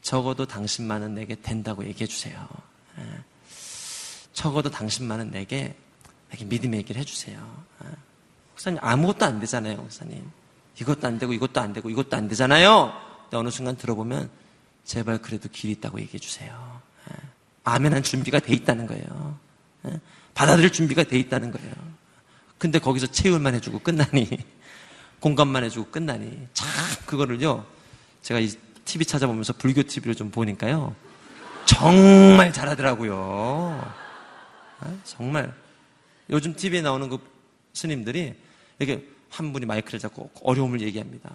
[0.02, 2.48] 적어도 당신만은 내게 된다고 얘기해 주세요.
[4.32, 5.76] 적어도 당신만은 내게
[6.40, 7.38] 믿음의 얘기를 해주세요.
[7.80, 7.84] 아,
[8.52, 10.30] 목사님 아무것도 안 되잖아요, 목사님.
[10.80, 12.92] 이것도 안 되고 이것도 안 되고 이것도 안 되잖아요.
[13.24, 14.30] 근데 어느 순간 들어보면
[14.84, 16.80] 제발 그래도 길이 있다고 얘기해 주세요.
[17.08, 17.14] 아,
[17.64, 19.38] 아멘한 준비가 돼 있다는 거예요.
[19.84, 19.90] 아,
[20.34, 21.72] 받아들일 준비가 돼 있다는 거예요.
[22.58, 24.28] 근데 거기서 체휼만 해주고 끝나니
[25.20, 26.68] 공감만 해주고 끝나니 참
[27.06, 27.66] 그거를요.
[28.22, 28.50] 제가 이
[28.84, 30.94] TV 찾아보면서 불교 TV를 좀 보니까요.
[31.64, 33.92] 정말 잘하더라고요.
[35.04, 35.52] 정말
[36.32, 37.18] 요즘 TV에 나오는 그
[37.72, 38.34] 스님들이
[38.78, 41.34] 이렇게 한 분이 마이크를 잡고 어려움을 얘기합니다.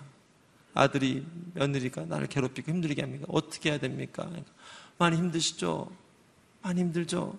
[0.73, 3.25] 아들이 며느리가 나를 괴롭히고 힘들게 합니까?
[3.29, 4.25] 어떻게 해야 됩니까?
[4.25, 4.51] 그러니까
[4.97, 5.91] 많이 힘드시죠?
[6.61, 7.35] 많이 힘들죠?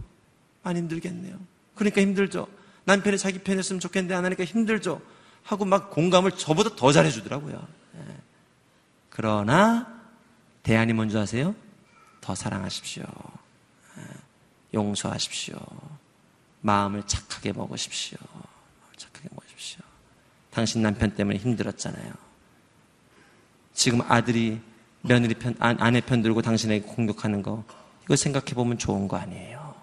[0.62, 1.38] 많이 힘들겠네요.
[1.74, 2.48] 그러니까 힘들죠?
[2.84, 5.00] 남편이 자기 편이었으면 좋겠는데 안 하니까 힘들죠?
[5.42, 7.66] 하고 막 공감을 저보다 더 잘해주더라고요.
[7.92, 8.16] 네.
[9.10, 10.00] 그러나
[10.62, 11.54] 대안이 뭔지 아세요?
[12.20, 13.04] 더 사랑하십시오.
[13.96, 14.02] 네.
[14.74, 15.56] 용서하십시오.
[16.60, 18.18] 마음을 착하게 먹으십시오.
[18.96, 19.80] 착하게 먹으십시오.
[20.50, 22.12] 당신 남편 때문에 힘들었잖아요.
[23.74, 24.60] 지금 아들이
[25.02, 27.64] 며느리 편, 아내 편 들고 당신에게 공격하는 거,
[28.04, 29.74] 이거 생각해 보면 좋은 거 아니에요.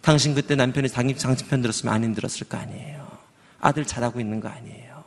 [0.00, 3.18] 당신 그때 남편이 당신 편 들었으면 안 힘들었을 거 아니에요.
[3.60, 5.04] 아들 잘하고 있는 거 아니에요.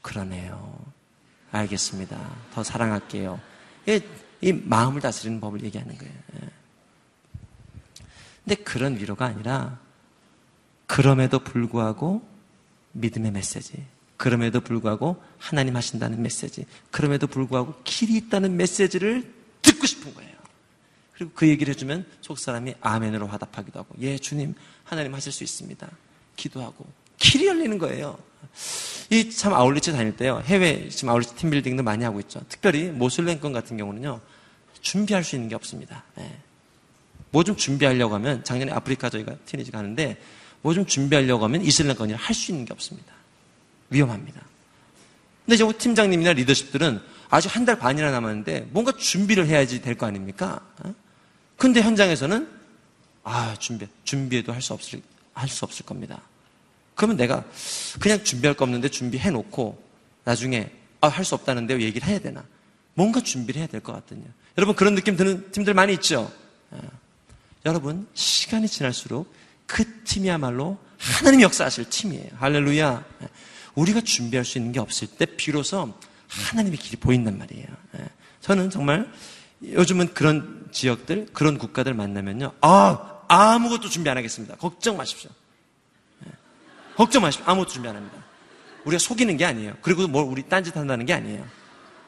[0.00, 0.78] 그러네요.
[1.50, 2.16] 알겠습니다.
[2.54, 3.40] 더 사랑할게요.
[3.86, 4.00] 이,
[4.40, 6.14] 이 마음을 다스리는 법을 얘기하는 거예요.
[6.34, 6.48] 예.
[8.44, 9.78] 근데 그런 위로가 아니라
[10.86, 12.26] 그럼에도 불구하고
[12.92, 13.84] 믿음의 메시지.
[14.16, 19.30] 그럼에도 불구하고 하나님 하신다는 메시지, 그럼에도 불구하고 길이 있다는 메시지를
[19.60, 20.34] 듣고 싶은 거예요.
[21.12, 25.88] 그리고 그 얘기를 해주면 속 사람이 아멘으로 화답하기도 하고, 예, 주님, 하나님 하실 수 있습니다.
[26.36, 26.86] 기도하고,
[27.18, 28.18] 길이 열리는 거예요.
[29.10, 32.40] 이 참 아울리치 다닐 때요, 해외 지금 아울리치 팀빌딩도 많이 하고 있죠.
[32.48, 34.20] 특별히 모슬렘권 같은 경우는요,
[34.80, 36.04] 준비할 수 있는 게 없습니다.
[36.18, 36.38] 예.
[37.32, 40.20] 뭐좀 준비하려고 하면, 작년에 아프리카 저희가 티니지 가는데,
[40.66, 43.12] 뭐 좀 준비하려고 하면 이슬람권이라 할수 있는 게 없습니다.
[43.90, 44.40] 위험합니다.
[45.44, 47.00] 근데 이제 팀장님이나 리더십들은
[47.30, 50.60] 아직 한 달 반이나 남았는데 뭔가 준비를 해야지 될 거 아닙니까?
[50.82, 50.92] 어?
[51.56, 52.48] 근데 현장에서는
[53.22, 55.00] 아 준비 준비해도 할 수 없을
[55.34, 56.20] 할 수 없을 겁니다.
[56.96, 57.44] 그러면 내가
[58.00, 59.80] 그냥 준비할 거 없는데 준비해 놓고
[60.24, 60.68] 나중에
[61.00, 62.44] 아, 할 수 없다는데 얘기를 해야 되나?
[62.94, 64.26] 뭔가 준비를 해야 될 것 같거든요.
[64.58, 66.32] 여러분 그런 느낌 드는 팀들 많이 있죠.
[66.72, 66.80] 어.
[67.66, 69.32] 여러분 시간이 지날수록
[69.66, 72.30] 그 팀이야말로 하나님 역사하실 팀이에요.
[72.38, 73.04] 할렐루야.
[73.74, 75.94] 우리가 준비할 수 있는 게 없을 때 비로소
[76.28, 77.66] 하나님의 길이 보인단 말이에요.
[77.98, 78.08] 예.
[78.40, 79.10] 저는 정말
[79.62, 82.52] 요즘은 그런 지역들, 그런 국가들 만나면요.
[82.60, 84.56] 아, 아무것도 준비 안 하겠습니다.
[84.56, 85.30] 걱정 마십시오.
[86.26, 86.30] 예.
[86.96, 87.50] 걱정 마십시오.
[87.50, 88.24] 아무것도 준비 안 합니다.
[88.84, 89.76] 우리가 속이는 게 아니에요.
[89.82, 91.46] 그리고 뭘 우리 딴짓 한다는 게 아니에요.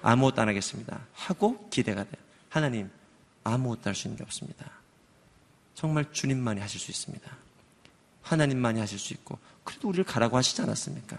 [0.03, 1.01] 아무것도 안 하겠습니다.
[1.13, 2.23] 하고 기대가 돼요.
[2.49, 2.89] 하나님,
[3.45, 4.71] 아무것도 할 수 있는 게 없습니다.
[5.75, 7.31] 정말 주님만이 하실 수 있습니다.
[8.29, 11.19] 하나님만이 하실 수 있고, 그래도 우리를 가라고 하시지 않았습니까?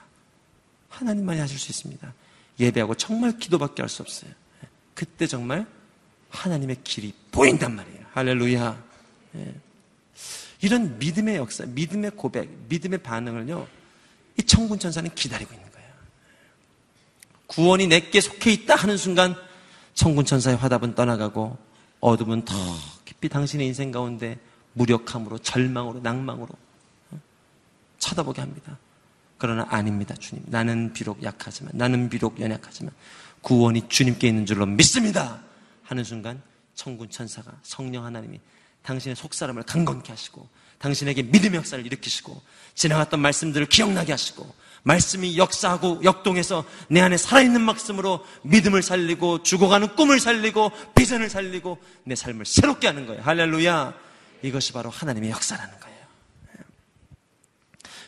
[0.90, 2.14] 하나님만이 하실 수 있습니다.
[2.60, 4.32] 예배하고 정말 기도밖에 할 수 없어요.
[4.94, 5.66] 그때 정말
[6.30, 8.06] 하나님의 길이 보인단 말이에요.
[8.14, 8.84] 할렐루야.
[9.36, 9.56] 예.
[10.62, 13.68] 이런 믿음의 역사, 믿음의 고백, 믿음의 반응을요,
[14.38, 15.90] 이 청군 천사는 기다리고 있는 거예요.
[17.48, 19.36] 구원이 내게 속해 있다 하는 순간
[19.94, 21.58] 청군 천사의 화답은 떠나가고
[22.02, 22.54] 어둠은 더
[23.06, 24.38] 깊이 당신의 인생 가운데
[24.74, 26.69] 무력함으로 절망으로 낭망으로 어,
[28.00, 28.78] 쳐다보게 합니다.
[29.38, 30.44] 그러나 아닙니다, 주님.
[30.48, 32.94] 나는 비록 약하지만, 나는 비록 연약하지만,
[33.42, 35.42] 구원이 주님께 있는 줄로 믿습니다!
[35.84, 36.42] 하는 순간,
[36.76, 38.40] 천군 천사가, 성령 하나님이
[38.84, 40.48] 당신의 속사람을 강건케 하시고,
[40.78, 42.42] 당신에게 믿음의 역사를 일으키시고,
[42.76, 50.20] 지나갔던 말씀들을 기억나게 하시고, 말씀이 역사하고 역동해서 내 안에 살아있는 말씀으로 믿음을 살리고, 죽어가는 꿈을
[50.20, 53.22] 살리고, 비전을 살리고, 내 삶을 새롭게 하는 거예요.
[53.22, 53.94] 할렐루야!
[54.42, 55.89] 이것이 바로 하나님의 역사라는 거예요.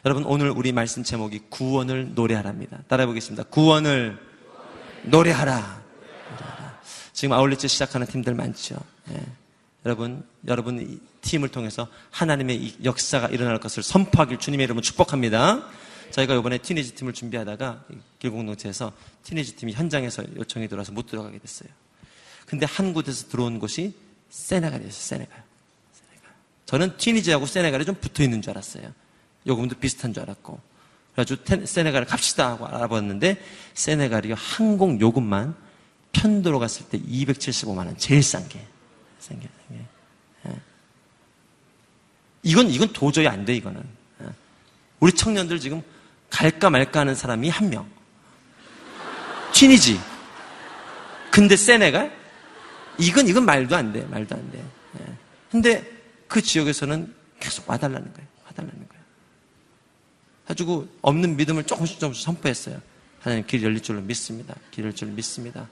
[0.03, 2.79] 여러분 오늘 우리 말씀 제목이 구원을 노래하랍니다.
[2.87, 3.43] 따라해 보겠습니다.
[3.43, 4.17] 구원을
[5.03, 5.79] 노래하라.
[7.13, 8.77] 지금 아울렛째 시작하는 팀들 많죠.
[9.11, 9.21] 예.
[9.85, 15.67] 여러분, 여러분 이 팀을 통해서 하나님의 역사가 일어날 것을 선포하길 주님의 이름으로 축복합니다.
[16.09, 17.85] 저희가 이번에 티니지 팀을 준비하다가
[18.17, 18.91] 길공동체에서
[19.23, 21.69] 티니지 팀이 현장에서 요청이 들어와서 못 들어가게 됐어요.
[22.47, 23.93] 근데 한 곳에서 들어온 곳이
[24.29, 24.91] 세네갈이었어요.
[24.91, 25.43] 세네갈.
[25.93, 26.31] 세네갈.
[26.65, 28.91] 저는 티니지하고 세네갈이 좀 붙어 있는 줄 알았어요.
[29.47, 30.59] 요금도 비슷한 줄 알았고.
[31.13, 35.55] 그래가지고 세네갈 갑시다 하고 알아봤는데 세네갈이 항공 요금만
[36.13, 38.65] 편도로 갔을 때 275만 원 제일 싼 게.
[39.19, 39.49] 싼 게.
[39.73, 39.85] 예.
[42.43, 43.83] 이건 이건 도저히 안 돼 이거는.
[44.23, 44.25] 예.
[44.99, 45.81] 우리 청년들 지금
[46.29, 47.89] 갈까 말까 하는 사람이 한 명.
[49.53, 49.99] 튀니지.
[51.29, 52.19] 근데 세네갈?
[52.97, 54.01] 이건 이건 말도 안 돼.
[54.05, 54.63] 말도 안 돼.
[54.99, 55.05] 예.
[55.51, 55.83] 근데
[56.27, 58.27] 그 지역에서는 계속 와달라는 거예요.
[58.45, 59.00] 와달라는 거예요.
[60.47, 62.81] 가지고 없는 믿음을 조금씩 조금씩 선포했어요.
[63.19, 64.55] 하나님 길 열릴 줄로 믿습니다.
[64.71, 65.67] 길 열릴 줄로 믿습니다.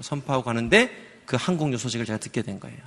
[0.00, 2.78] 선포하고 가는데 그 항공료 소식을 제가 듣게 된 거예요.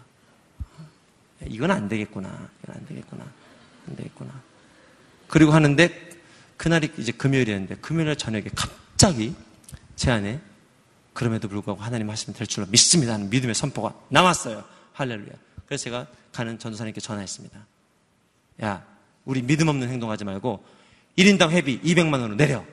[1.47, 2.49] 이건 안 되겠구나.
[2.63, 3.25] 이건 안 되겠구나.
[3.87, 4.41] 안 되겠구나.
[5.27, 6.09] 그리고 하는데
[6.57, 9.35] 그날이 이제 금요일이었는데 금요일 저녁에 갑자기
[9.95, 10.39] 제 안에
[11.13, 14.63] 그럼에도 불구하고 하나님 하시면 될 줄로 믿습니다 하는 믿음의 선포가 나왔어요.
[14.93, 15.33] 할렐루야.
[15.65, 17.65] 그래서 제가 가는 전도사님께 전화했습니다.
[18.63, 18.85] 야,
[19.25, 20.63] 우리 믿음 없는 행동하지 말고
[21.17, 22.63] 1인당 회비 200만 원으로 내려.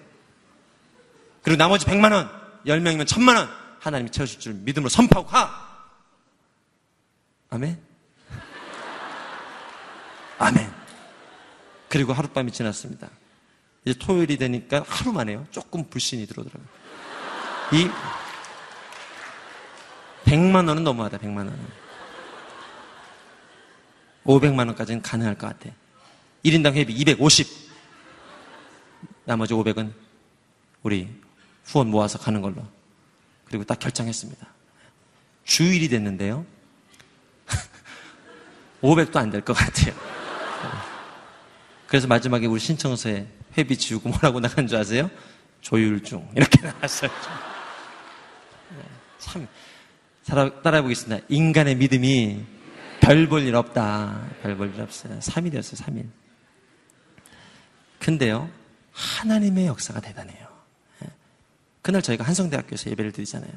[1.42, 2.30] 그리고 나머지 100만 원,
[2.66, 3.48] 10명이면 1000만 원
[3.80, 5.88] 하나님이 채워줄 줄 믿음으로 선포하고 가.
[7.50, 7.80] 아멘.
[10.38, 10.72] 아멘.
[11.88, 13.08] 그리고 하룻밤이 지났습니다.
[13.84, 15.46] 이제 토요일이 되니까 하루 만에요.
[15.50, 16.68] 조금 불신이 들어오더라고요.
[17.72, 17.90] 이
[20.24, 21.82] 100만 원은 너무하다, 100만 원은.
[24.24, 25.74] 500만 원까지는 가능할 것 같아.
[26.44, 27.61] 1인당 회비 250.
[29.24, 29.92] 나머지 500은
[30.82, 31.08] 우리
[31.64, 32.66] 후원 모아서 가는 걸로.
[33.44, 34.46] 그리고 딱 결정했습니다.
[35.44, 36.44] 주일이 됐는데요.
[38.82, 39.94] 500도 안 될 것 같아요.
[41.86, 43.26] 그래서 마지막에 우리 신청서에
[43.58, 45.10] 회비 지우고 뭐라고 나간 줄 아세요?
[45.60, 46.28] 조율 중.
[46.34, 47.10] 이렇게 나왔어요.
[49.18, 49.46] 참,
[50.24, 51.24] 따라해 보겠습니다.
[51.28, 52.44] 인간의 믿음이
[53.00, 54.26] 별 볼 일 없다.
[54.42, 55.18] 별 볼 일 없어요.
[55.18, 56.08] 3일이었어요, 3일.
[57.98, 58.50] 근데요,
[58.92, 60.52] 하나님의 역사가 대단해요.
[61.82, 63.52] 그날 저희가 한성대학교에서 예배를 드리잖아요.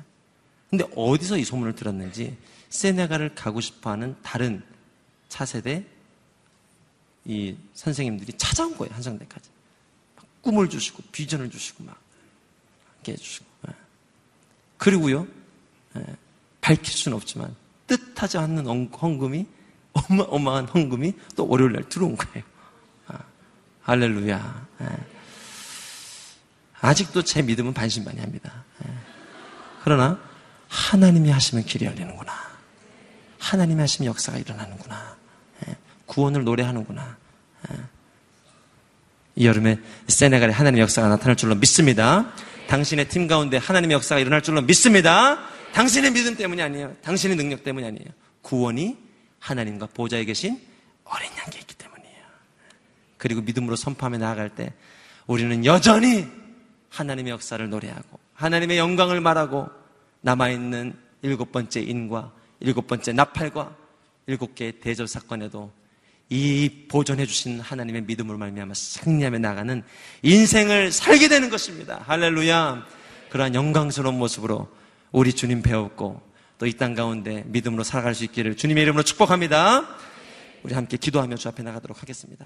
[0.69, 2.35] 근데 어디서 이 소문을 들었는지
[2.69, 4.63] 세네갈을 가고 싶어 하는 다른
[5.29, 5.85] 차세대
[7.25, 9.49] 이 선생님들이 찾아온 거예요 한성대까지
[10.41, 11.99] 꿈을 주시고 비전을 주시고 막
[12.95, 13.73] 이렇게 해주시고 예.
[14.77, 15.27] 그리고요
[15.95, 16.05] 예,
[16.61, 17.55] 밝힐 수는 없지만
[17.87, 19.45] 뜻하지 않는 헌금이
[19.93, 22.43] 어마 어마한 헌금이 또 월요일 날 들어온 거예요.
[23.07, 23.19] 아,
[23.83, 24.67] 할렐루야.
[26.85, 26.89] 예.
[26.89, 28.63] 아직도 제 믿음은 반신반의합니다.
[28.85, 28.93] 예.
[29.83, 30.19] 그러나
[30.67, 32.31] 하나님이 하시면 길이 열리는구나.
[33.39, 35.15] 하나님이 하시면 역사가 일어나는구나.
[35.67, 35.75] 예.
[36.05, 37.17] 구원을 노래하는구나.
[37.71, 37.75] 예.
[39.35, 42.31] 이 여름에 세네갈에 하나님의 역사가 나타날 줄로 믿습니다.
[42.67, 45.39] 당신의 팀 가운데 하나님의 역사가 일어날 줄로 믿습니다.
[45.73, 46.95] 당신의 믿음 때문이 아니에요.
[47.03, 48.07] 당신의 능력 때문이 아니에요.
[48.41, 48.97] 구원이
[49.39, 50.59] 하나님과 보좌에 계신
[51.03, 52.23] 어린 양께 있기 때문이에요.
[53.17, 54.73] 그리고 믿음으로 선포하며 나아갈 때
[55.27, 56.44] 우리는 여전히
[56.95, 59.67] 하나님의 역사를 노래하고 하나님의 영광을 말하고
[60.21, 63.75] 남아있는 일곱 번째 인과 일곱 번째 나팔과
[64.27, 65.71] 일곱 개의 대접 사건에도
[66.29, 69.83] 이 보존해 주신 하나님의 믿음으로 말미암아 승리하며 나가는
[70.23, 72.01] 인생을 살게 되는 것입니다.
[72.07, 72.85] 할렐루야.
[73.29, 74.67] 그러한 영광스러운 모습으로
[75.11, 76.21] 우리 주님 배웠고
[76.57, 79.85] 또 이 땅 가운데 믿음으로 살아갈 수 있기를 주님의 이름으로 축복합니다.
[80.63, 82.45] 우리 함께 기도하며 주 앞에 나가도록 하겠습니다.